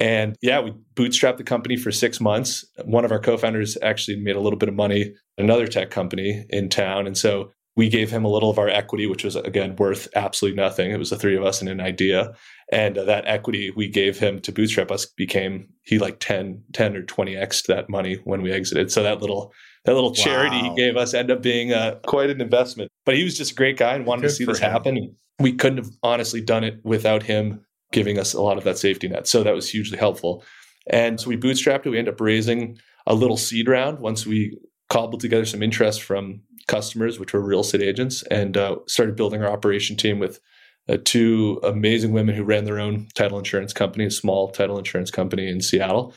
[0.00, 2.64] And yeah, we bootstrapped the company for six months.
[2.84, 6.68] One of our co-founders actually made a little bit of money another tech company in
[6.68, 7.06] town.
[7.06, 10.60] And so we gave him a little of our equity, which was again worth absolutely
[10.60, 10.90] nothing.
[10.90, 12.32] It was the three of us and an idea.
[12.70, 16.96] And uh, that equity we gave him to bootstrap us became he like 10, 10
[16.96, 18.90] or 20x that money when we exited.
[18.90, 19.52] So that little
[19.84, 22.90] that little charity he gave us ended up being uh, quite an investment.
[23.04, 24.70] But he was just a great guy and wanted Good to see this him.
[24.70, 25.16] happen.
[25.38, 29.08] We couldn't have honestly done it without him giving us a lot of that safety
[29.08, 29.26] net.
[29.26, 30.44] So that was hugely helpful.
[30.88, 31.90] And so we bootstrapped it.
[31.90, 34.56] We ended up raising a little seed round once we
[34.88, 39.42] cobbled together some interest from customers, which were real estate agents, and uh, started building
[39.42, 40.40] our operation team with
[40.88, 45.10] uh, two amazing women who ran their own title insurance company, a small title insurance
[45.10, 46.14] company in Seattle.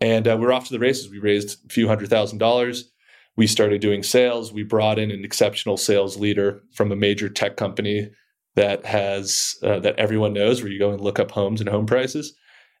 [0.00, 1.10] And uh, we are off to the races.
[1.10, 2.90] We raised a few hundred thousand dollars.
[3.36, 4.52] We started doing sales.
[4.52, 8.10] We brought in an exceptional sales leader from a major tech company
[8.56, 11.86] that has uh, that everyone knows, where you go and look up homes and home
[11.86, 12.34] prices.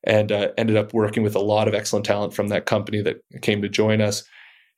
[0.04, 3.20] And uh, ended up working with a lot of excellent talent from that company that
[3.42, 4.24] came to join us.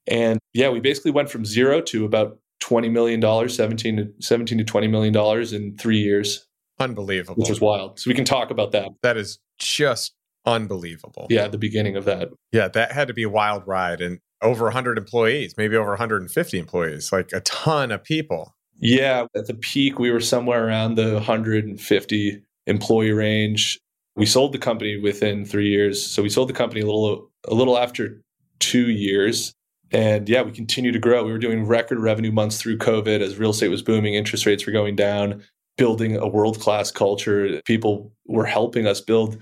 [0.07, 4.65] And yeah, we basically went from zero to about $20 million, 17 to 17 to
[4.65, 6.47] $20 million in three years.
[6.79, 7.41] Unbelievable.
[7.41, 7.99] Which was wild.
[8.01, 8.88] So we can talk about that.
[9.03, 11.27] That is just unbelievable.
[11.31, 12.31] Yeah, the beginning of that.
[12.51, 16.59] Yeah, that had to be a wild ride and over 100 employees, maybe over 150
[16.59, 18.57] employees, like a ton of people.
[18.77, 23.79] Yeah, at the peak we were somewhere around the 150 employee range.
[24.17, 26.05] We sold the company within 3 years.
[26.05, 28.21] So we sold the company a little a little after
[28.59, 29.53] 2 years.
[29.92, 31.24] And yeah, we continued to grow.
[31.24, 34.66] We were doing record revenue months through COVID as real estate was booming, interest rates
[34.66, 35.42] were going down,
[35.76, 37.61] building a world-class culture.
[37.64, 39.38] People were helping us build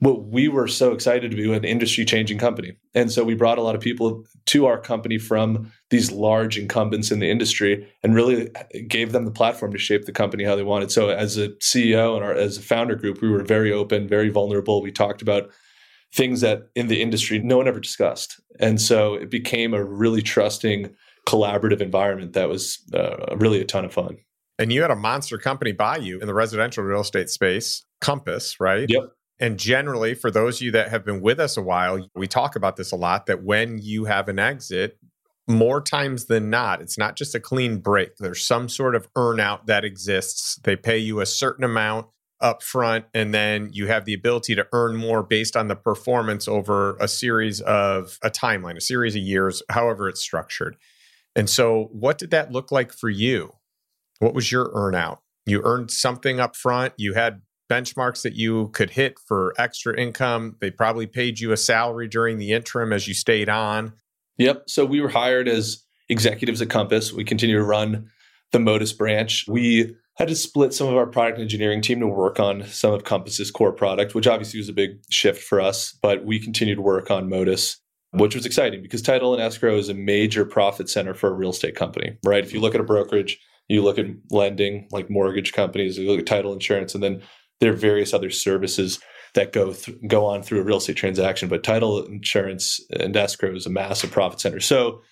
[0.00, 2.76] what we were so excited to be an industry changing company.
[2.94, 7.10] And so we brought a lot of people to our company from these large incumbents
[7.10, 8.50] in the industry and really
[8.88, 10.90] gave them the platform to shape the company how they wanted.
[10.90, 14.28] So as a CEO and our, as a founder group, we were very open, very
[14.28, 14.82] vulnerable.
[14.82, 15.50] We talked about
[16.16, 18.40] things that in the industry no one ever discussed.
[18.58, 20.94] And so it became a really trusting
[21.26, 24.16] collaborative environment that was uh, really a ton of fun.
[24.58, 28.58] And you had a monster company buy you in the residential real estate space, Compass,
[28.58, 28.86] right?
[28.88, 29.12] Yep.
[29.38, 32.56] And generally, for those of you that have been with us a while, we talk
[32.56, 34.98] about this a lot that when you have an exit,
[35.46, 38.16] more times than not, it's not just a clean break.
[38.16, 40.58] There's some sort of earnout that exists.
[40.64, 42.06] They pay you a certain amount
[42.40, 46.46] up front, and then you have the ability to earn more based on the performance
[46.46, 50.76] over a series of a timeline, a series of years, however it's structured.
[51.34, 53.52] And so, what did that look like for you?
[54.18, 55.18] What was your earnout?
[55.44, 56.94] You earned something up front.
[56.96, 60.56] You had benchmarks that you could hit for extra income.
[60.60, 63.92] They probably paid you a salary during the interim as you stayed on.
[64.38, 64.64] Yep.
[64.68, 67.12] So we were hired as executives at Compass.
[67.12, 68.10] We continue to run
[68.52, 69.46] the Modus branch.
[69.48, 73.04] We had to split some of our product engineering team to work on some of
[73.04, 75.92] Compass's core product, which obviously was a big shift for us.
[76.02, 77.78] But we continued to work on Modus,
[78.12, 81.50] which was exciting because title and escrow is a major profit center for a real
[81.50, 82.44] estate company, right?
[82.44, 86.20] If you look at a brokerage, you look at lending like mortgage companies, you look
[86.20, 87.22] at title insurance, and then
[87.60, 89.00] there are various other services
[89.34, 91.48] that go th- go on through a real estate transaction.
[91.48, 94.60] But title insurance and escrow is a massive profit center.
[94.60, 95.02] So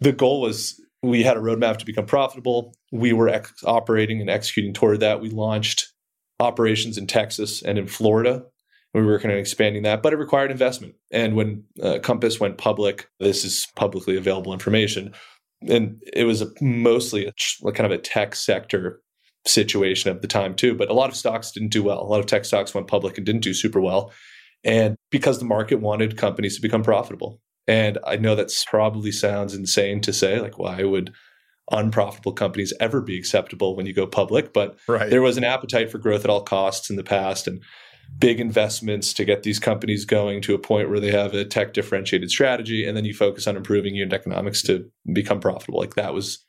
[0.00, 2.74] the goal was we had a roadmap to become profitable.
[2.90, 5.20] We were ex- operating and executing toward that.
[5.20, 5.92] We launched
[6.40, 8.44] operations in Texas and in Florida.
[8.94, 10.94] We were working on expanding that, but it required investment.
[11.10, 15.12] And when uh, Compass went public, this is publicly available information,
[15.66, 19.02] and it was a, mostly a, kind of a tech sector
[19.46, 20.74] situation at the time too.
[20.74, 22.00] But a lot of stocks didn't do well.
[22.00, 24.12] A lot of tech stocks went public and didn't do super well.
[24.64, 27.40] And because the market wanted companies to become profitable.
[27.68, 31.12] And I know that probably sounds insane to say, like, why would
[31.70, 34.54] unprofitable companies ever be acceptable when you go public?
[34.54, 35.10] But right.
[35.10, 37.62] there was an appetite for growth at all costs in the past and
[38.18, 41.74] big investments to get these companies going to a point where they have a tech
[41.74, 42.86] differentiated strategy.
[42.86, 45.78] And then you focus on improving unit economics to become profitable.
[45.78, 46.42] Like that was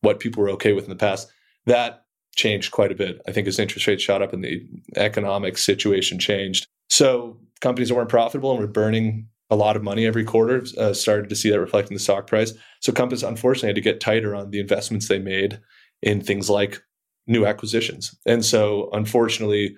[0.00, 1.30] what people were okay with in the past.
[1.66, 3.20] That changed quite a bit.
[3.28, 6.66] I think as interest rates shot up and the economic situation changed.
[6.88, 10.92] So companies that weren't profitable and were burning a lot of money every quarter uh,
[10.92, 12.52] started to see that reflect in the stock price.
[12.80, 15.60] So Compass unfortunately had to get tighter on the investments they made
[16.02, 16.82] in things like
[17.28, 18.18] new acquisitions.
[18.26, 19.76] And so unfortunately,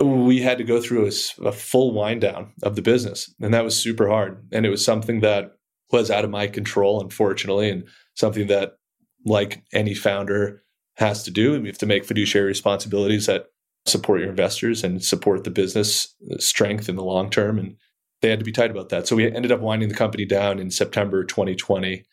[0.00, 1.12] we had to go through a,
[1.46, 3.32] a full wind down of the business.
[3.40, 4.44] And that was super hard.
[4.50, 5.52] And it was something that
[5.92, 8.76] was out of my control, unfortunately, and something that,
[9.24, 10.64] like any founder,
[10.96, 11.60] has to do.
[11.60, 13.46] We have to make fiduciary responsibilities that
[13.86, 17.58] support your investors and support the business strength in the long term.
[17.58, 17.76] And
[18.20, 19.06] they had to be tight about that.
[19.06, 22.04] So we ended up winding the company down in September 2020.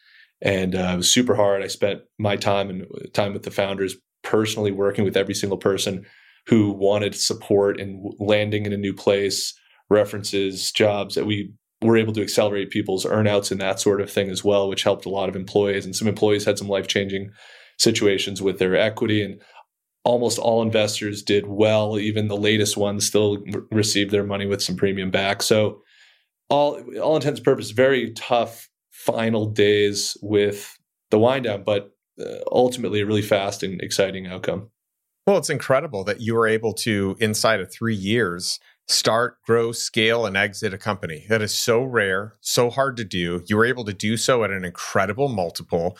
[0.42, 1.64] And uh, it was super hard.
[1.64, 6.06] I spent my time and time with the founders personally working with every single person
[6.48, 9.54] who wanted support in landing in a new place,
[9.90, 14.30] references, jobs that we were able to accelerate people's earnouts and that sort of thing
[14.30, 15.86] as well, which helped a lot of employees.
[15.86, 17.32] And some employees had some life changing
[17.78, 19.42] situations with their equity and
[20.04, 24.76] almost all investors did well even the latest ones still received their money with some
[24.78, 25.82] premium back so
[26.50, 30.78] all all intents and purposes very tough final days with
[31.12, 34.70] the wind down, but uh, ultimately a really fast and exciting outcome.
[35.26, 40.26] Well, it's incredible that you were able to, inside of three years, start, grow, scale,
[40.26, 41.26] and exit a company.
[41.28, 43.44] That is so rare, so hard to do.
[43.46, 45.98] You were able to do so at an incredible multiple.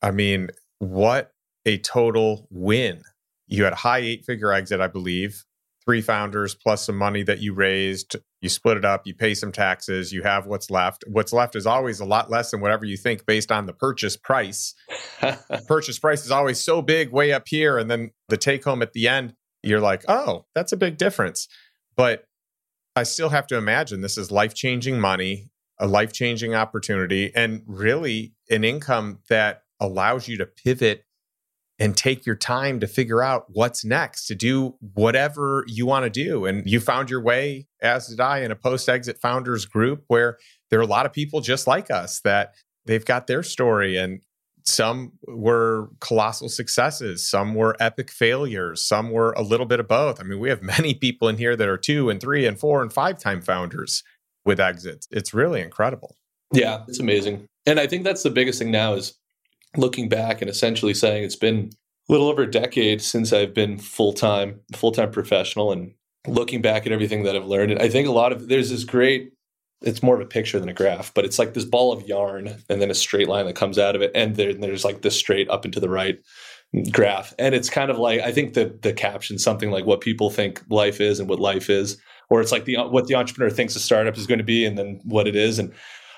[0.00, 1.32] I mean, what
[1.66, 3.02] a total win.
[3.46, 5.44] You had a high eight figure exit, I believe,
[5.84, 8.16] three founders plus some money that you raised.
[8.40, 11.04] You split it up, you pay some taxes, you have what's left.
[11.06, 14.16] What's left is always a lot less than whatever you think based on the purchase
[14.16, 14.74] price.
[15.66, 17.76] purchase price is always so big way up here.
[17.76, 21.48] And then the take home at the end, you're like, oh, that's a big difference.
[21.96, 22.24] But
[22.96, 27.62] I still have to imagine this is life changing money, a life changing opportunity, and
[27.66, 31.04] really an income that allows you to pivot
[31.80, 36.10] and take your time to figure out what's next to do whatever you want to
[36.10, 36.44] do.
[36.44, 40.36] And you found your way, as did I, in a post exit founders group where
[40.68, 44.20] there are a lot of people just like us that they've got their story and
[44.66, 50.20] some were colossal successes, some were epic failures, some were a little bit of both.
[50.20, 52.82] I mean, we have many people in here that are two and three and four
[52.82, 54.04] and five time founders
[54.44, 55.08] with exits.
[55.10, 56.16] It's really incredible.
[56.52, 57.46] Yeah, it's amazing.
[57.64, 59.14] And I think that's the biggest thing now is
[59.76, 61.70] looking back and essentially saying it's been
[62.08, 65.92] a little over a decade since I've been full time, full time professional, and
[66.26, 67.78] looking back at everything that I've learned.
[67.78, 69.32] I think a lot of there's this great.
[69.82, 72.62] It's more of a picture than a graph, but it's like this ball of yarn
[72.68, 75.16] and then a straight line that comes out of it, and there, there's like this
[75.16, 76.18] straight up and to the right
[76.90, 77.34] graph.
[77.38, 80.62] And it's kind of like I think the the caption something like what people think
[80.68, 81.96] life is and what life is,
[82.28, 84.76] or it's like the what the entrepreneur thinks a startup is going to be and
[84.76, 85.58] then what it is.
[85.58, 85.72] And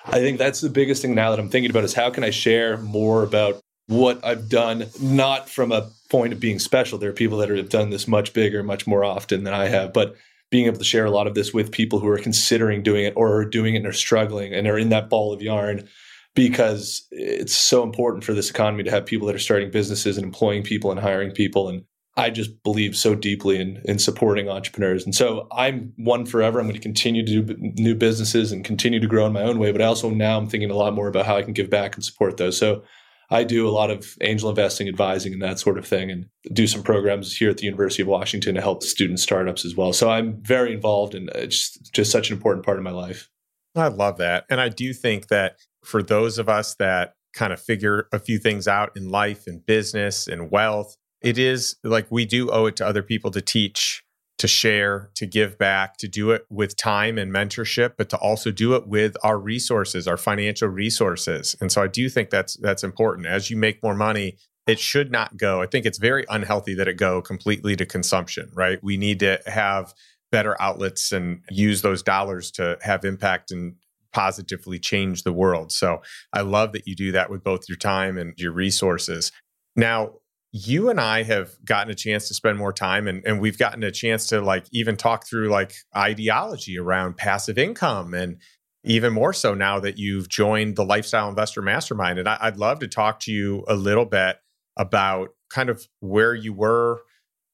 [0.04, 2.30] I think that's the biggest thing now that I'm thinking about is how can I
[2.30, 6.98] share more about what I've done, not from a point of being special.
[6.98, 9.92] There are people that have done this much bigger, much more often than I have,
[9.92, 10.16] but
[10.50, 13.14] being able to share a lot of this with people who are considering doing it
[13.16, 15.88] or are doing it and are struggling and are in that ball of yarn
[16.34, 20.24] because it's so important for this economy to have people that are starting businesses and
[20.24, 21.84] employing people and hiring people and
[22.16, 25.04] I just believe so deeply in in supporting entrepreneurs.
[25.04, 26.60] And so I'm one forever.
[26.60, 29.58] I'm going to continue to do new businesses and continue to grow in my own
[29.58, 29.72] way.
[29.72, 31.94] But I also now I'm thinking a lot more about how I can give back
[31.94, 32.58] and support those.
[32.58, 32.82] So
[33.30, 36.66] I do a lot of angel investing, advising, and that sort of thing, and do
[36.66, 39.94] some programs here at the University of Washington to help student startups as well.
[39.94, 43.30] So I'm very involved, and it's just such an important part of my life.
[43.74, 47.60] I love that, and I do think that for those of us that kind of
[47.60, 52.24] figure a few things out in life and business and wealth it is like we
[52.24, 54.02] do owe it to other people to teach,
[54.38, 58.50] to share, to give back, to do it with time and mentorship, but to also
[58.50, 61.54] do it with our resources, our financial resources.
[61.60, 63.26] And so I do think that's that's important.
[63.26, 65.62] As you make more money, it should not go.
[65.62, 68.82] I think it's very unhealthy that it go completely to consumption, right?
[68.82, 69.94] We need to have
[70.30, 73.74] better outlets and use those dollars to have impact and
[74.12, 75.72] positively change the world.
[75.72, 79.32] So I love that you do that with both your time and your resources.
[79.74, 80.14] Now,
[80.52, 83.82] you and I have gotten a chance to spend more time and, and we've gotten
[83.82, 88.36] a chance to like even talk through like ideology around passive income and
[88.84, 92.18] even more so now that you've joined the lifestyle investor mastermind.
[92.18, 94.36] And I, would love to talk to you a little bit
[94.76, 97.00] about kind of where you were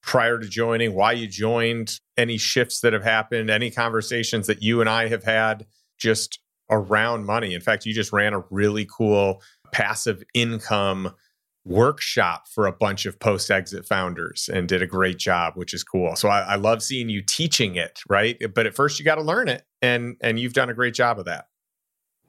[0.02, 4.80] prior to joining why you joined any shifts that have happened any conversations that you
[4.80, 5.66] and i have had
[5.98, 6.38] just
[6.70, 7.54] around money.
[7.54, 11.12] In fact you just ran a really cool passive income
[11.68, 15.84] workshop for a bunch of post exit founders and did a great job, which is
[15.84, 16.16] cool.
[16.16, 18.40] So I, I love seeing you teaching it, right?
[18.54, 21.18] But at first you got to learn it, and and you've done a great job
[21.18, 21.46] of that.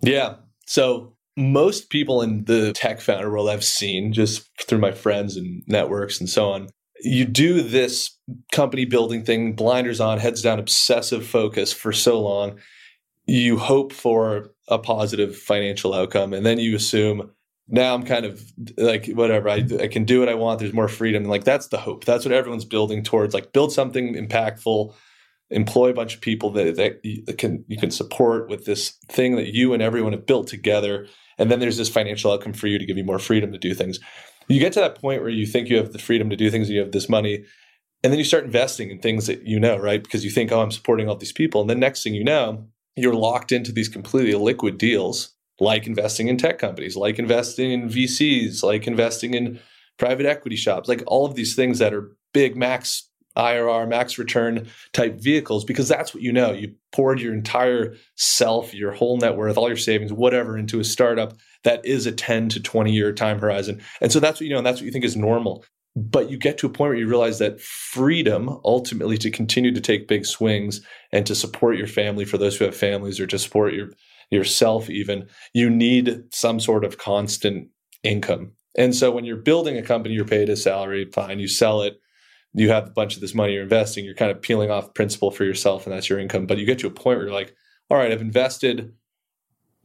[0.01, 0.35] Yeah.
[0.67, 5.63] So most people in the tech founder world I've seen just through my friends and
[5.67, 6.67] networks and so on.
[7.01, 8.17] You do this
[8.51, 12.59] company building thing, blinders on, heads down, obsessive focus for so long.
[13.25, 17.31] You hope for a positive financial outcome, and then you assume
[17.69, 18.43] now I'm kind of
[18.77, 20.59] like whatever I, I can do what I want.
[20.59, 21.23] There's more freedom.
[21.23, 22.03] And like that's the hope.
[22.03, 23.33] That's what everyone's building towards.
[23.33, 24.93] Like build something impactful,
[25.51, 29.35] employ a bunch of people that, that you can you can support with this thing
[29.35, 31.07] that you and everyone have built together.
[31.37, 33.73] And then there's this financial outcome for you to give you more freedom to do
[33.73, 33.99] things.
[34.47, 36.67] You get to that point where you think you have the freedom to do things,
[36.67, 37.45] and you have this money,
[38.03, 40.03] and then you start investing in things that you know, right?
[40.03, 42.67] Because you think, oh, I'm supporting all these people, and then next thing you know,
[42.95, 47.89] you're locked into these completely liquid deals like investing in tech companies, like investing in
[47.89, 49.59] VCs, like investing in
[49.97, 54.67] private equity shops, like all of these things that are big max IRR, max return
[54.91, 56.51] type vehicles, because that's what you know.
[56.51, 60.83] You poured your entire self, your whole net worth, all your savings, whatever, into a
[60.83, 63.81] startup that is a 10 to 20 year time horizon.
[64.01, 65.63] And so that's what you know, and that's what you think is normal.
[65.95, 69.81] But you get to a point where you realize that freedom ultimately to continue to
[69.81, 70.81] take big swings
[71.11, 73.89] and to support your family for those who have families or to support your
[74.31, 77.69] yourself, even, you need some sort of constant
[78.03, 78.51] income.
[78.77, 81.99] And so when you're building a company, you're paid a salary, fine, you sell it,
[82.53, 85.31] you have a bunch of this money you're investing, you're kind of peeling off principal
[85.31, 86.45] for yourself, and that's your income.
[86.45, 87.55] But you get to a point where you're like,
[87.89, 88.93] all right, I've invested.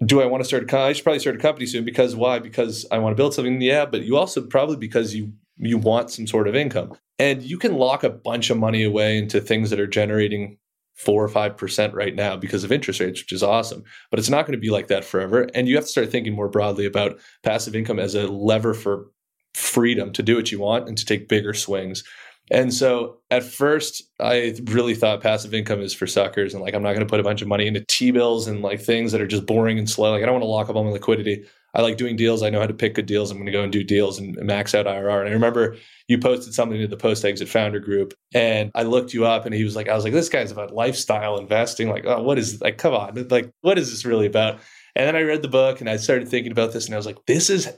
[0.04, 0.90] Do I want to start a company?
[0.90, 2.38] I should probably start a company soon because why?
[2.38, 3.60] Because I want to build something.
[3.60, 6.92] Yeah, but you also probably because you you want some sort of income.
[7.18, 10.58] And you can lock a bunch of money away into things that are generating
[10.94, 13.82] four or five percent right now because of interest rates, which is awesome.
[14.10, 15.48] But it's not going to be like that forever.
[15.54, 19.06] And you have to start thinking more broadly about passive income as a lever for
[19.54, 22.04] freedom to do what you want and to take bigger swings.
[22.50, 26.52] And so at first, I really thought passive income is for suckers.
[26.52, 28.60] And like, I'm not going to put a bunch of money into T bills and
[28.60, 30.12] like things that are just boring and slow.
[30.12, 31.44] Like, I don't want to lock up all my liquidity.
[31.74, 32.42] I like doing deals.
[32.42, 33.30] I know how to pick good deals.
[33.30, 35.20] I'm going to go and do deals and max out IRR.
[35.20, 35.76] And I remember
[36.08, 39.54] you posted something to the post exit founder group and I looked you up and
[39.54, 41.88] he was like, I was like, this guy's about lifestyle investing.
[41.88, 43.26] Like, oh, what is like, come on.
[43.28, 44.60] Like, what is this really about?
[44.96, 47.06] And then I read the book and I started thinking about this and I was
[47.06, 47.72] like, this is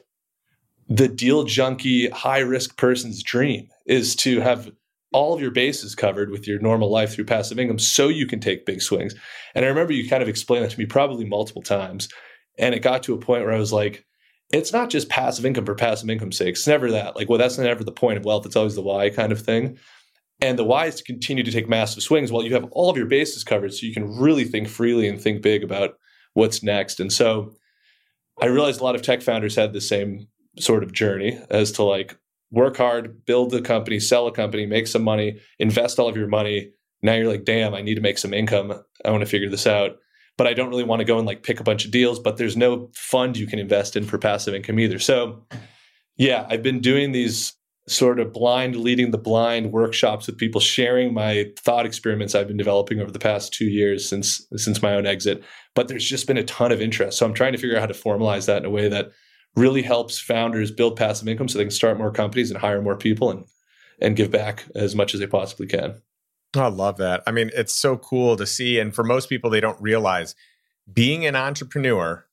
[0.89, 4.71] the deal junkie, high risk person's dream is to have
[5.13, 8.41] all of your bases covered with your normal life through passive income so you can
[8.41, 9.15] take big swings.
[9.55, 12.09] And I remember you kind of explained that to me probably multiple times.
[12.59, 14.05] And it got to a point where I was like,
[14.53, 16.51] it's not just passive income for passive income's sake.
[16.51, 17.17] It's never that.
[17.17, 18.47] Like, well, that's never the point of wealth.
[18.47, 19.79] It's always the why kind of thing.
[20.41, 22.97] And the why is to continue to take massive swings while you have all of
[22.97, 25.95] your bases covered so you can really think freely and think big about
[26.35, 27.01] what's next.
[27.01, 27.55] And so
[28.41, 30.29] I realized a lot of tech founders had the same
[30.59, 32.19] sort of journey as to like
[32.51, 36.29] work hard, build a company, sell a company, make some money, invest all of your
[36.29, 36.71] money.
[37.03, 38.73] Now you're like, damn, I need to make some income.
[39.05, 39.97] I want to figure this out
[40.37, 42.37] but I don't really want to go and like pick a bunch of deals, but
[42.37, 44.99] there's no fund you can invest in for passive income either.
[44.99, 45.43] So,
[46.17, 47.55] yeah, I've been doing these
[47.89, 52.57] sort of blind leading the blind workshops with people sharing my thought experiments I've been
[52.57, 55.43] developing over the past 2 years since since my own exit,
[55.75, 57.19] but there's just been a ton of interest.
[57.19, 59.11] So I'm trying to figure out how to formalize that in a way that
[59.55, 62.97] really helps founders build passive income so they can start more companies and hire more
[62.97, 63.45] people and
[64.01, 66.03] and give back as much as they possibly can.
[66.57, 67.23] Oh, I love that.
[67.27, 68.79] I mean, it's so cool to see.
[68.79, 70.35] And for most people, they don't realize
[70.91, 72.27] being an entrepreneur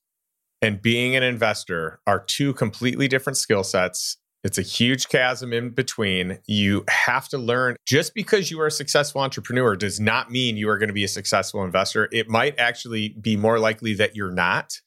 [0.61, 4.17] and being an investor are two completely different skill sets.
[4.43, 6.39] It's a huge chasm in between.
[6.47, 10.69] You have to learn just because you are a successful entrepreneur does not mean you
[10.69, 12.09] are going to be a successful investor.
[12.11, 14.80] It might actually be more likely that you're not.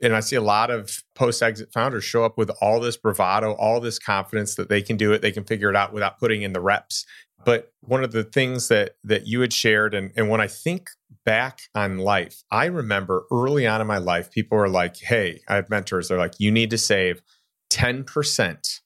[0.00, 3.52] And I see a lot of post exit founders show up with all this bravado,
[3.52, 6.42] all this confidence that they can do it, they can figure it out without putting
[6.42, 7.04] in the reps.
[7.44, 10.90] But one of the things that that you had shared, and, and when I think
[11.24, 15.56] back on life, I remember early on in my life, people were like, hey, I
[15.56, 17.22] have mentors, they're like, you need to save
[17.70, 18.80] 10%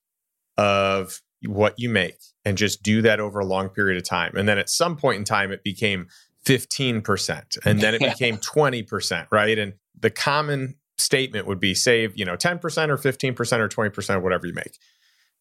[0.56, 4.36] of what you make and just do that over a long period of time.
[4.36, 6.08] And then at some point in time, it became
[6.44, 9.58] 15% and then it became 20%, right?
[9.58, 12.56] And the common statement would be save, you know, 10%
[12.88, 14.78] or 15% or 20% whatever you make.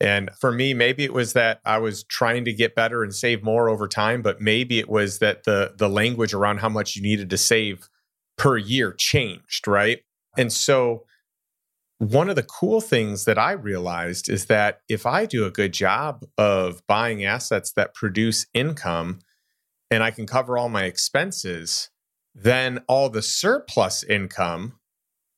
[0.02, 3.44] And for me, maybe it was that I was trying to get better and save
[3.44, 7.04] more over time, but maybe it was that the the language around how much you
[7.04, 7.88] needed to save
[8.36, 10.00] per year changed, right?
[10.38, 11.06] And so
[12.00, 15.72] one of the cool things that I realized is that if I do a good
[15.72, 19.20] job of buying assets that produce income
[19.92, 21.92] and I can cover all my expenses,
[22.34, 24.80] then all the surplus income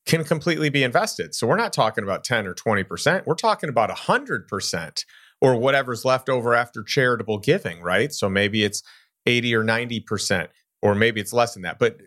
[0.05, 1.33] can completely be invested.
[1.33, 3.25] So we're not talking about 10 or 20%.
[3.25, 5.05] We're talking about 100%
[5.41, 8.13] or whatever's left over after charitable giving, right?
[8.13, 8.83] So maybe it's
[9.25, 10.47] 80 or 90%,
[10.81, 11.79] or maybe it's less than that.
[11.79, 11.97] But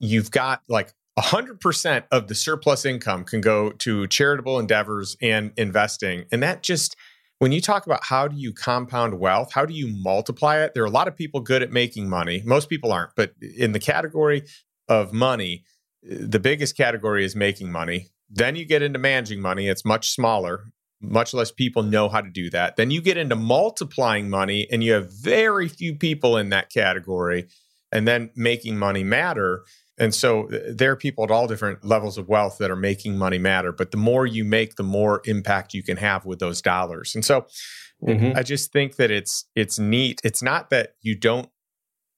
[0.00, 6.24] you've got like 100% of the surplus income can go to charitable endeavors and investing.
[6.32, 6.96] And that just,
[7.38, 10.72] when you talk about how do you compound wealth, how do you multiply it?
[10.74, 12.42] There are a lot of people good at making money.
[12.44, 14.44] Most people aren't, but in the category
[14.88, 15.64] of money,
[16.04, 18.08] the biggest category is making money.
[18.30, 20.72] Then you get into managing money, it's much smaller.
[21.00, 22.76] Much less people know how to do that.
[22.76, 27.46] Then you get into multiplying money, and you have very few people in that category.
[27.92, 29.64] And then making money matter.
[29.98, 33.16] And so uh, there are people at all different levels of wealth that are making
[33.16, 33.70] money matter.
[33.70, 37.14] But the more you make, the more impact you can have with those dollars.
[37.14, 37.46] And so
[38.02, 38.36] mm-hmm.
[38.36, 40.20] I just think that it's it's neat.
[40.24, 41.48] It's not that you don't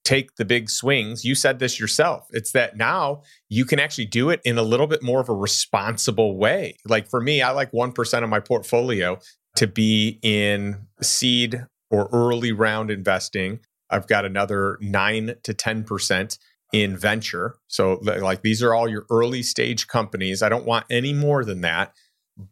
[0.06, 1.24] take the big swings.
[1.24, 2.28] You said this yourself.
[2.30, 5.34] It's that now you can actually do it in a little bit more of a
[5.34, 6.76] responsible way.
[6.86, 9.18] Like for me, I like 1% of my portfolio
[9.56, 13.60] to be in seed or early round investing.
[13.90, 16.38] I've got another 9 to 10%
[16.72, 17.56] in venture.
[17.66, 20.40] So like these are all your early stage companies.
[20.40, 21.92] I don't want any more than that.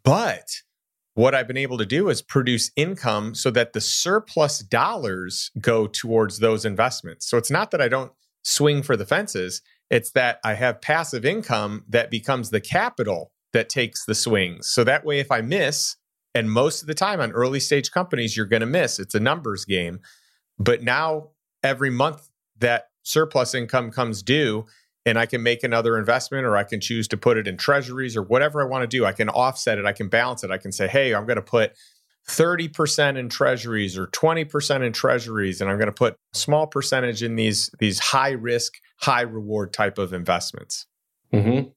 [0.03, 0.63] But
[1.15, 5.87] what I've been able to do is produce income so that the surplus dollars go
[5.87, 7.27] towards those investments.
[7.27, 8.13] So it's not that I don't
[8.43, 13.69] swing for the fences, It's that I have passive income that becomes the capital that
[13.69, 14.69] takes the swings.
[14.69, 15.97] So that way, if I miss,
[16.35, 19.21] and most of the time on early stage companies, you're going to miss, it's a
[19.21, 20.01] numbers game.
[20.59, 21.31] But now
[21.63, 24.67] every month that surplus income comes due,
[25.07, 28.17] and I can make another investment or I can choose to put it in treasuries
[28.17, 29.05] or whatever I want to do.
[29.05, 30.51] I can offset it, I can balance it.
[30.51, 31.73] I can say, hey, I'm going to put
[32.29, 37.23] 30% in treasuries or 20% in treasuries and I'm going to put a small percentage
[37.23, 40.87] in these these high risk, high reward type of investments.
[41.33, 41.69] Mm-hmm.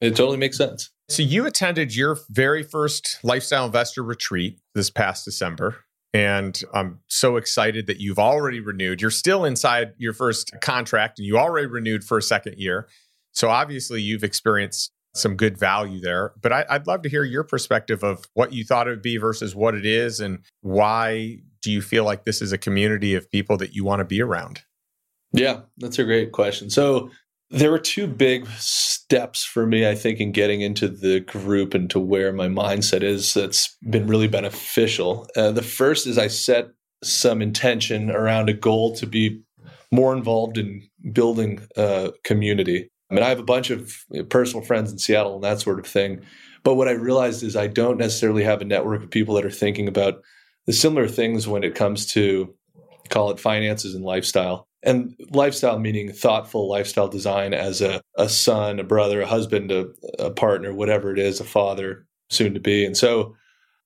[0.00, 0.90] It totally makes sense.
[1.08, 5.83] So you attended your very first lifestyle investor retreat this past December
[6.14, 9.02] and I'm so excited that you've already renewed.
[9.02, 12.88] You're still inside your first contract and you already renewed for a second year.
[13.32, 16.32] So obviously you've experienced some good value there.
[16.40, 19.16] But I, would love to hear your perspective of what you thought it would be
[19.16, 23.28] versus what it is and why do you feel like this is a community of
[23.30, 24.62] people that you want to be around?
[25.32, 26.70] Yeah, that's a great question.
[26.70, 27.10] So
[27.50, 31.88] there were two big steps for me, I think, in getting into the group and
[31.90, 35.28] to where my mindset is that's been really beneficial.
[35.36, 36.68] Uh, the first is I set
[37.02, 39.42] some intention around a goal to be
[39.92, 40.82] more involved in
[41.12, 42.90] building a community.
[43.10, 43.94] I mean, I have a bunch of
[44.30, 46.20] personal friends in Seattle and that sort of thing.
[46.62, 49.50] But what I realized is I don't necessarily have a network of people that are
[49.50, 50.22] thinking about
[50.66, 52.54] the similar things when it comes to
[53.10, 58.78] call it finances and lifestyle and lifestyle meaning thoughtful lifestyle design as a, a son
[58.78, 59.86] a brother a husband a,
[60.18, 62.84] a partner whatever it is a father soon to be.
[62.84, 63.34] And so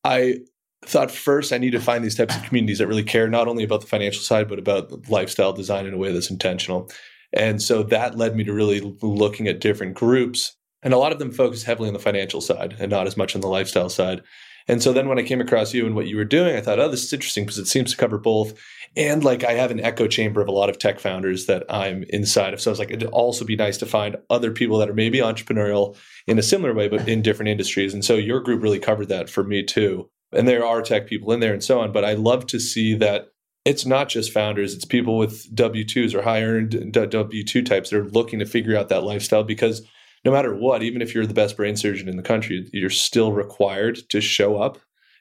[0.04, 0.38] i
[0.84, 3.64] thought first i need to find these types of communities that really care not only
[3.64, 6.90] about the financial side but about lifestyle design in a way that's intentional.
[7.32, 10.56] And so that led me to really looking at different groups.
[10.82, 13.34] And a lot of them focus heavily on the financial side and not as much
[13.34, 14.22] on the lifestyle side.
[14.68, 16.78] And so then when I came across you and what you were doing, I thought,
[16.78, 18.52] oh, this is interesting because it seems to cover both.
[18.96, 22.04] And like I have an echo chamber of a lot of tech founders that I'm
[22.10, 22.60] inside of.
[22.60, 25.18] So I was like, it'd also be nice to find other people that are maybe
[25.18, 27.94] entrepreneurial in a similar way, but in different industries.
[27.94, 30.10] And so your group really covered that for me too.
[30.32, 31.92] And there are tech people in there and so on.
[31.92, 33.28] But I love to see that
[33.64, 37.90] it's not just founders, it's people with W 2s or high earned W 2 types
[37.90, 39.86] that are looking to figure out that lifestyle because
[40.24, 43.32] no matter what, even if you're the best brain surgeon in the country, you're still
[43.32, 44.78] required to show up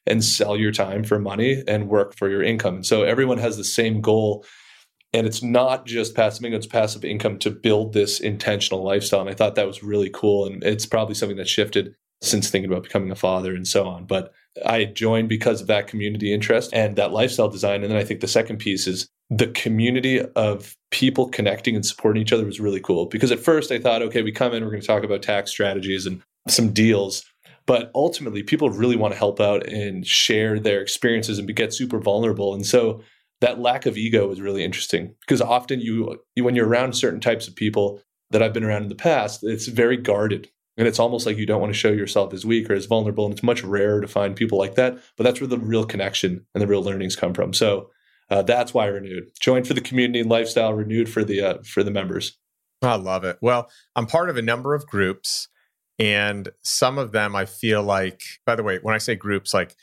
[0.08, 2.76] and sell your time for money and work for your income.
[2.76, 4.46] And so everyone has the same goal.
[5.14, 9.22] And it's not just passive income, it's passive income to build this intentional lifestyle.
[9.22, 10.46] And I thought that was really cool.
[10.46, 14.06] And it's probably something that shifted since thinking about becoming a father and so on.
[14.06, 14.34] But
[14.66, 17.84] I joined because of that community interest and that lifestyle design.
[17.84, 22.22] And then I think the second piece is the community of people connecting and supporting
[22.22, 23.06] each other was really cool.
[23.06, 25.52] Because at first I thought, okay, we come in, we're going to talk about tax
[25.52, 27.24] strategies and some deals.
[27.68, 32.00] But ultimately, people really want to help out and share their experiences and get super
[32.00, 32.56] vulnerable.
[32.56, 33.02] And so
[33.42, 37.20] that lack of ego is really interesting because often you, you when you're around certain
[37.20, 38.02] types of people
[38.32, 40.50] that I've been around in the past, it's very guarded.
[40.78, 43.26] And it's almost like you don't want to show yourself as weak or as vulnerable.
[43.26, 44.98] And it's much rarer to find people like that.
[45.18, 47.54] But that's where the real connection and the real learnings come from.
[47.54, 47.90] So
[48.30, 49.30] uh, that's why renewed.
[49.40, 52.38] Joined for the community and lifestyle, renewed for the uh, for the members.
[52.82, 53.38] I love it.
[53.42, 55.48] Well, I'm part of a number of groups,
[56.00, 58.22] and some of them I feel like.
[58.46, 59.76] By the way, when I say groups, like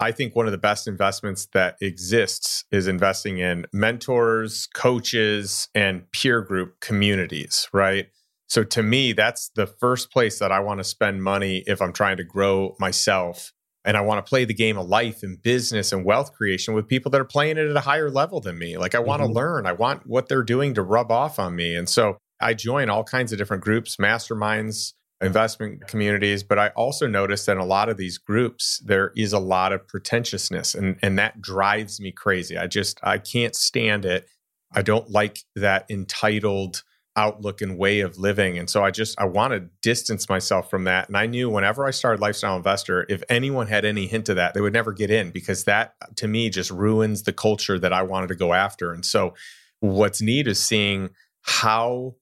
[0.00, 6.10] I think one of the best investments that exists is investing in mentors, coaches, and
[6.12, 7.68] peer group communities.
[7.72, 8.08] Right.
[8.48, 11.92] So to me, that's the first place that I want to spend money if I'm
[11.92, 13.52] trying to grow myself
[13.84, 16.88] and I want to play the game of life and business and wealth creation with
[16.88, 18.76] people that are playing it at a higher level than me.
[18.76, 19.32] Like I want mm-hmm.
[19.32, 21.74] to learn, I want what they're doing to rub off on me.
[21.74, 27.06] And so I join all kinds of different groups, masterminds, investment communities, but I also
[27.06, 30.98] notice that in a lot of these groups there is a lot of pretentiousness and
[31.02, 32.56] and that drives me crazy.
[32.58, 34.26] I just I can't stand it.
[34.72, 36.82] I don't like that entitled
[37.16, 38.58] outlook and way of living.
[38.58, 41.08] And so I just I want to distance myself from that.
[41.08, 44.54] And I knew whenever I started Lifestyle Investor, if anyone had any hint of that,
[44.54, 48.02] they would never get in because that to me just ruins the culture that I
[48.02, 48.92] wanted to go after.
[48.92, 49.34] And so
[49.80, 51.10] what's neat is seeing
[51.42, 52.16] how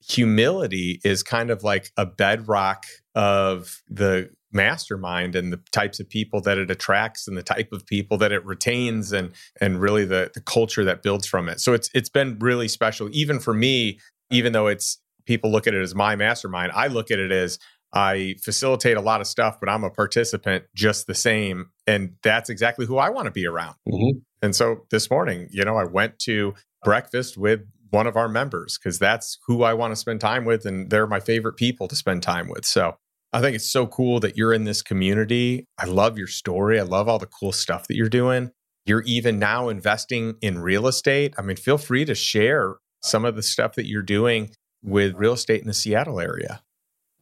[0.00, 2.84] humility is kind of like a bedrock
[3.14, 7.84] of the mastermind and the types of people that it attracts and the type of
[7.86, 11.60] people that it retains and and really the the culture that builds from it.
[11.60, 13.98] So it's it's been really special even for me
[14.30, 17.58] even though it's people look at it as my mastermind, I look at it as
[17.92, 21.70] I facilitate a lot of stuff, but I'm a participant just the same.
[21.86, 23.76] And that's exactly who I want to be around.
[23.88, 24.18] Mm-hmm.
[24.42, 27.60] And so this morning, you know, I went to breakfast with
[27.90, 30.64] one of our members because that's who I want to spend time with.
[30.64, 32.64] And they're my favorite people to spend time with.
[32.64, 32.96] So
[33.32, 35.66] I think it's so cool that you're in this community.
[35.78, 36.80] I love your story.
[36.80, 38.50] I love all the cool stuff that you're doing.
[38.84, 41.34] You're even now investing in real estate.
[41.36, 44.50] I mean, feel free to share some of the stuff that you're doing
[44.82, 46.62] with real estate in the Seattle area.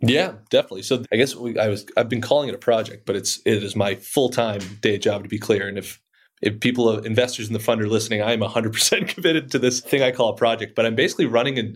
[0.01, 0.83] Yeah, definitely.
[0.83, 3.63] So I guess we, I was I've been calling it a project, but it's it
[3.63, 5.67] is my full time day job to be clear.
[5.67, 6.01] And if
[6.45, 10.03] if people investors in the fund are listening, I am 100% committed to this thing
[10.03, 10.75] I call a project.
[10.77, 11.73] But I'm basically running a,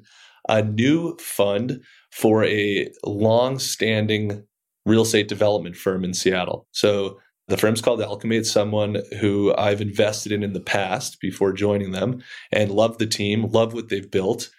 [0.49, 4.45] a new fund for a long standing
[4.85, 6.67] real estate development firm in Seattle.
[6.73, 8.37] So the firm's called Alchemy.
[8.37, 13.07] It's someone who I've invested in in the past before joining them and love the
[13.07, 14.51] team, love what they've built.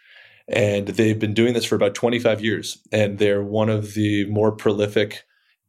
[0.47, 2.79] And they've been doing this for about 25 years.
[2.91, 5.23] And they're one of the more prolific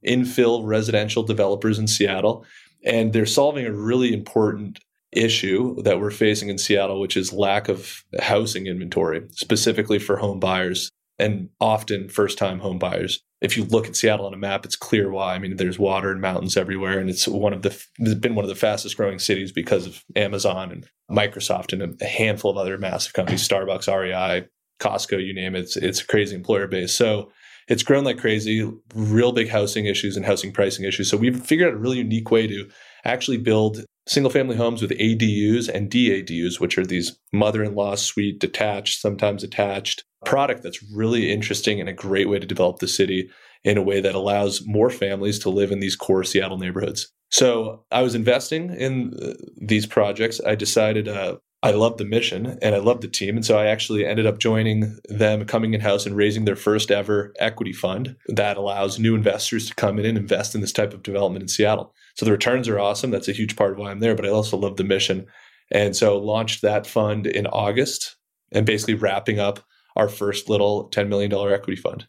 [0.07, 2.47] infill residential developers in Seattle.
[2.85, 4.81] And they're solving a really important
[5.13, 10.41] issue that we're facing in Seattle, which is lack of housing inventory, specifically for home
[10.41, 14.65] buyers and often first time home buyers if you look at Seattle on a map,
[14.65, 15.35] it's clear why.
[15.35, 18.45] I mean, there's water and mountains everywhere, and it's one of the it's been one
[18.45, 22.77] of the fastest growing cities because of Amazon and Microsoft and a handful of other
[22.77, 24.47] massive companies, Starbucks, REI,
[24.79, 25.61] Costco, you name it.
[25.61, 26.95] It's, it's a crazy employer base.
[26.95, 27.33] So
[27.71, 28.71] it's grown like crazy.
[28.95, 31.09] Real big housing issues and housing pricing issues.
[31.09, 32.69] So we've figured out a really unique way to
[33.05, 37.95] actually build single family homes with ADUs and DADUs, which are these mother in law
[37.95, 42.89] suite, detached, sometimes attached product that's really interesting and a great way to develop the
[42.89, 43.31] city
[43.65, 47.11] in a way that allows more families to live in these core Seattle neighborhoods.
[47.31, 50.41] So I was investing in uh, these projects.
[50.45, 53.37] I decided uh, I loved the mission and I loved the team.
[53.37, 56.91] And so I actually ended up joining them, coming in house and raising their first
[56.91, 60.95] ever equity fund that allows new investors to come in and invest in this type
[60.95, 61.95] of development in Seattle.
[62.15, 63.11] So the returns are awesome.
[63.11, 65.27] That's a huge part of why I'm there, but I also love the mission.
[65.71, 68.17] And so launched that fund in August
[68.53, 69.61] and basically wrapping up
[69.97, 72.07] our first little $10 million equity fund.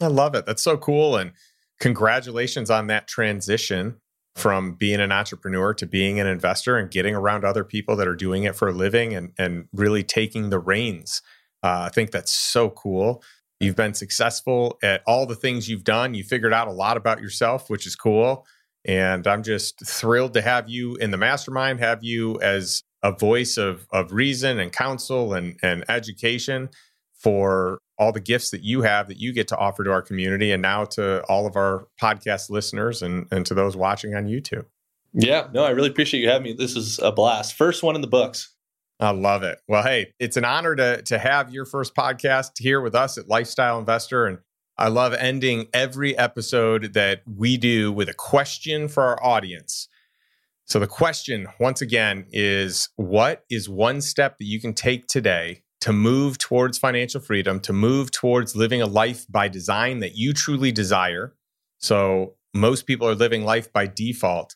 [0.00, 0.44] I love it.
[0.44, 1.16] That's so cool.
[1.16, 1.32] And
[1.78, 4.00] congratulations on that transition
[4.38, 8.14] from being an entrepreneur to being an investor and getting around other people that are
[8.14, 11.22] doing it for a living and, and really taking the reins.
[11.62, 13.22] Uh, I think that's so cool.
[13.58, 16.14] You've been successful at all the things you've done.
[16.14, 18.46] You figured out a lot about yourself, which is cool.
[18.84, 23.56] And I'm just thrilled to have you in the mastermind, have you as a voice
[23.56, 26.68] of, of reason and counsel and, and education
[27.18, 30.52] for all the gifts that you have that you get to offer to our community
[30.52, 34.64] and now to all of our podcast listeners and, and to those watching on YouTube.
[35.12, 36.52] Yeah, no, I really appreciate you having me.
[36.52, 37.54] This is a blast.
[37.54, 38.54] First one in the books.
[39.00, 39.58] I love it.
[39.68, 43.28] Well, hey, it's an honor to to have your first podcast here with us at
[43.28, 44.38] Lifestyle Investor and
[44.80, 49.88] I love ending every episode that we do with a question for our audience.
[50.66, 55.62] So the question once again is what is one step that you can take today
[55.80, 60.32] to move towards financial freedom, to move towards living a life by design that you
[60.32, 61.34] truly desire.
[61.78, 64.54] So, most people are living life by default.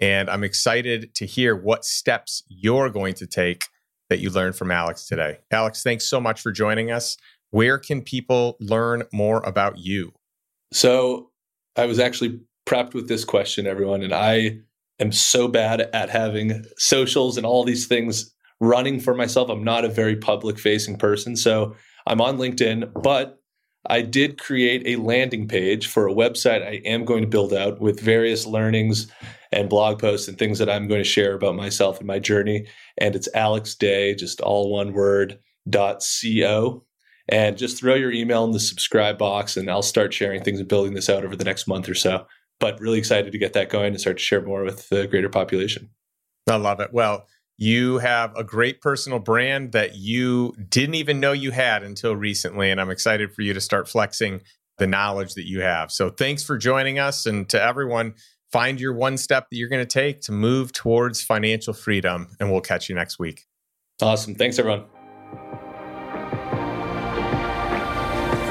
[0.00, 3.64] And I'm excited to hear what steps you're going to take
[4.08, 5.38] that you learned from Alex today.
[5.50, 7.16] Alex, thanks so much for joining us.
[7.50, 10.12] Where can people learn more about you?
[10.72, 11.30] So,
[11.76, 14.58] I was actually prepped with this question, everyone, and I
[14.98, 18.32] am so bad at having socials and all these things
[18.62, 19.50] running for myself.
[19.50, 21.34] I'm not a very public facing person.
[21.36, 21.74] So
[22.06, 23.40] I'm on LinkedIn, but
[23.86, 27.80] I did create a landing page for a website I am going to build out
[27.80, 29.10] with various learnings
[29.50, 32.68] and blog posts and things that I'm going to share about myself and my journey.
[32.98, 36.84] And it's Alex Day, just all one word, dot co.
[37.28, 40.68] And just throw your email in the subscribe box and I'll start sharing things and
[40.68, 42.26] building this out over the next month or so.
[42.60, 45.28] But really excited to get that going and start to share more with the greater
[45.28, 45.90] population.
[46.48, 46.92] I love it.
[46.92, 47.26] Well,
[47.58, 52.70] you have a great personal brand that you didn't even know you had until recently.
[52.70, 54.40] And I'm excited for you to start flexing
[54.78, 55.92] the knowledge that you have.
[55.92, 57.26] So thanks for joining us.
[57.26, 58.14] And to everyone,
[58.50, 62.28] find your one step that you're going to take to move towards financial freedom.
[62.40, 63.46] And we'll catch you next week.
[64.00, 64.34] Awesome.
[64.34, 64.84] Thanks, everyone.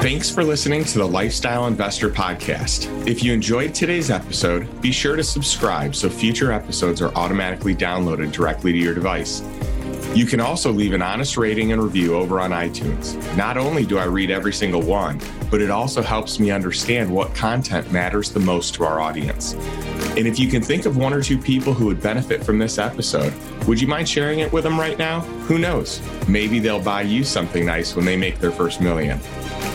[0.02, 3.08] Thanks for listening to the Lifestyle Investor Podcast.
[3.08, 8.32] If you enjoyed today's episode, be sure to subscribe so future episodes are automatically downloaded
[8.32, 9.44] directly to your device.
[10.16, 13.16] You can also leave an honest rating and review over on iTunes.
[13.38, 15.22] Not only do I read every single one,
[15.52, 19.54] but it also helps me understand what content matters the most to our audience.
[20.18, 22.80] And if you can think of one or two people who would benefit from this
[22.80, 23.34] episode,
[23.68, 25.20] would you mind sharing it with them right now?
[25.46, 26.02] Who knows?
[26.28, 29.20] Maybe they'll buy you something nice when they make their first million.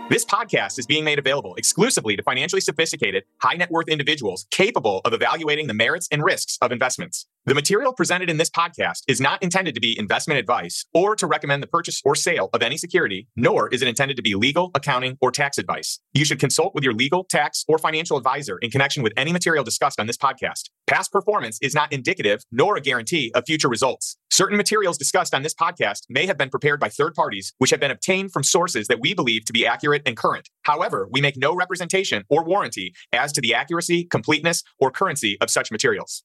[0.08, 5.02] This podcast is being made available exclusively to financially sophisticated, high net worth individuals capable
[5.04, 7.26] of evaluating the merits and risks of investments.
[7.46, 11.26] The material presented in this podcast is not intended to be investment advice or to
[11.26, 14.70] recommend the purchase or sale of any security, nor is it intended to be legal,
[14.74, 16.00] accounting, or tax advice.
[16.12, 19.64] You should consult with your legal, tax, or financial advisor in connection with any material
[19.64, 20.68] discussed on this podcast.
[20.86, 24.18] Past performance is not indicative nor a guarantee of future results.
[24.30, 27.80] Certain materials discussed on this podcast may have been prepared by third parties, which have
[27.80, 30.50] been obtained from sources that we believe to be accurate and current.
[30.64, 35.48] However, we make no representation or warranty as to the accuracy, completeness, or currency of
[35.48, 36.22] such materials.